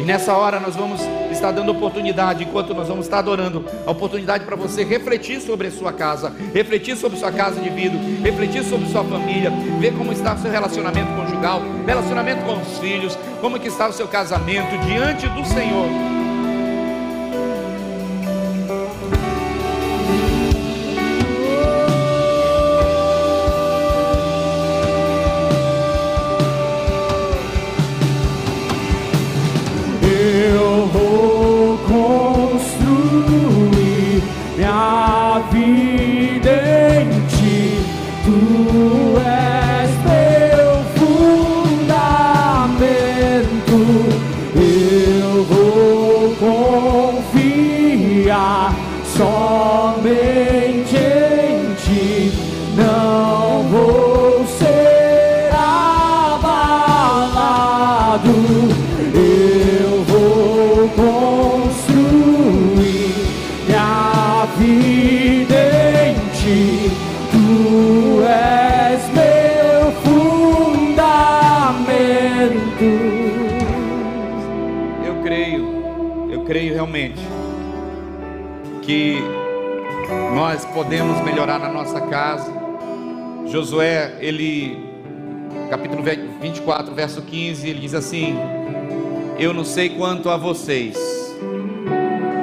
[0.00, 4.46] E nessa hora nós vamos estar dando oportunidade, enquanto nós vamos estar adorando, a oportunidade
[4.46, 8.88] para você refletir sobre a sua casa, refletir sobre sua casa de vida, refletir sobre
[8.88, 13.68] sua família, ver como está o seu relacionamento conjugal, relacionamento com os filhos, como que
[13.68, 16.19] está o seu casamento diante do Senhor.
[81.40, 82.52] Melhorar na nossa casa.
[83.46, 84.78] Josué, ele,
[85.70, 88.36] capítulo 24, verso 15, ele diz assim:
[89.38, 90.98] Eu não sei quanto a vocês,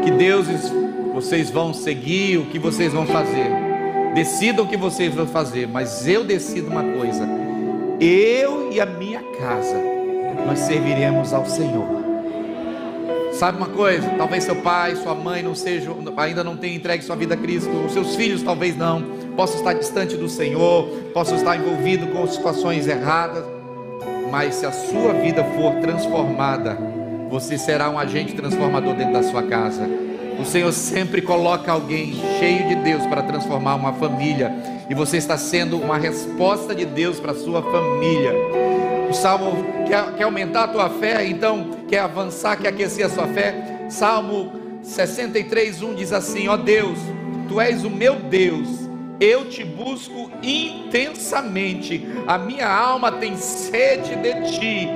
[0.04, 0.72] que deuses
[1.14, 3.52] vocês vão seguir, o que vocês vão fazer,
[4.16, 7.28] decidam o que vocês vão fazer, mas eu decido uma coisa:
[8.02, 9.80] eu e a minha casa,
[10.44, 11.97] nós serviremos ao Senhor.
[13.38, 14.10] Sabe uma coisa?
[14.18, 17.70] Talvez seu pai, sua mãe não sejam, ainda não tenham entregue sua vida a Cristo,
[17.86, 19.04] os seus filhos talvez não,
[19.36, 23.44] possam estar distante do Senhor, possam estar envolvidos com situações erradas,
[24.32, 26.80] mas se a sua vida for transformada,
[27.30, 29.88] você será um agente transformador dentro da sua casa.
[30.40, 34.52] O Senhor sempre coloca alguém cheio de Deus para transformar uma família,
[34.90, 38.34] e você está sendo uma resposta de Deus para a sua família.
[39.18, 43.88] Salmo quer, quer aumentar a tua fé, então quer avançar, quer aquecer a sua fé.
[43.90, 47.00] Salmo 63, 1 diz assim: Ó oh Deus,
[47.50, 48.68] tu és o meu Deus,
[49.20, 54.88] eu te busco intensamente, a minha alma tem sede de ti,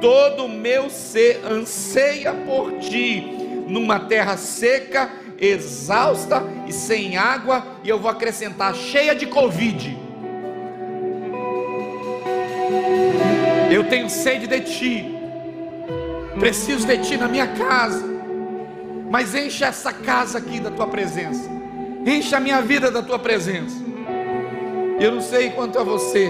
[0.00, 3.20] todo o meu ser anseia por ti,
[3.66, 9.98] numa terra seca, exausta e sem água, e eu vou acrescentar cheia de Covid.
[13.70, 15.14] Eu tenho sede de ti,
[16.40, 18.04] preciso de ti na minha casa,
[19.08, 21.48] mas enche essa casa aqui da tua presença,
[22.04, 23.76] enche a minha vida da tua presença.
[24.98, 26.28] Eu não sei quanto a você,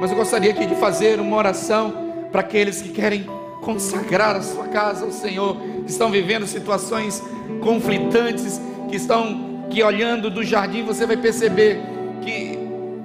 [0.00, 1.92] mas eu gostaria aqui de fazer uma oração
[2.30, 3.26] para aqueles que querem
[3.60, 7.20] consagrar a sua casa ao Senhor, que estão vivendo situações
[7.62, 11.93] conflitantes, que estão que olhando do jardim você vai perceber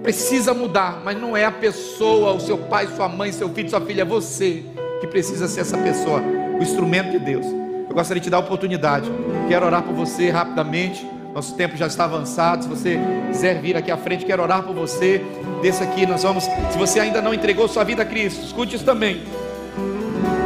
[0.02, 3.82] precisa mudar, mas não é a pessoa, o seu pai, sua mãe, seu filho, sua
[3.82, 4.64] filha, é você
[5.02, 7.46] que precisa ser essa pessoa, o instrumento de Deus.
[7.46, 9.10] Eu gostaria de te dar a oportunidade.
[9.48, 11.06] Quero orar por você rapidamente.
[11.34, 12.64] Nosso tempo já está avançado.
[12.64, 13.00] Se você
[13.32, 15.24] quiser vir aqui à frente, quero orar por você.
[15.62, 16.44] Desça aqui, nós vamos.
[16.44, 19.24] Se você ainda não entregou sua vida a Cristo, escute isso também.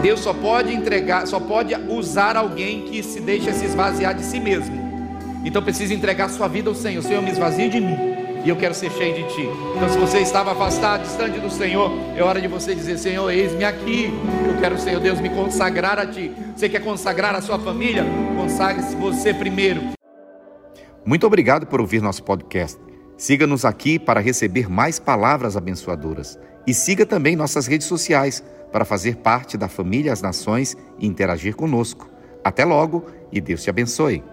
[0.01, 4.39] Deus só pode entregar, só pode usar alguém que se deixa se esvaziar de si
[4.39, 4.81] mesmo.
[5.43, 7.01] Então precisa entregar sua vida ao Senhor.
[7.03, 8.12] Senhor, me esvazie de mim
[8.43, 9.47] e eu quero ser cheio de ti.
[9.75, 13.63] Então, se você estava afastado, distante do Senhor, é hora de você dizer: Senhor, eis-me
[13.63, 14.13] aqui.
[14.47, 16.31] Eu quero, Senhor Deus, me consagrar a ti.
[16.55, 18.05] Você quer consagrar a sua família?
[18.35, 19.81] Consagre-se você primeiro.
[21.05, 22.79] Muito obrigado por ouvir nosso podcast.
[23.17, 26.37] Siga-nos aqui para receber mais palavras abençoadoras.
[26.65, 31.55] E siga também nossas redes sociais para fazer parte da família As Nações e interagir
[31.55, 32.09] conosco.
[32.43, 34.23] Até logo e Deus te abençoe.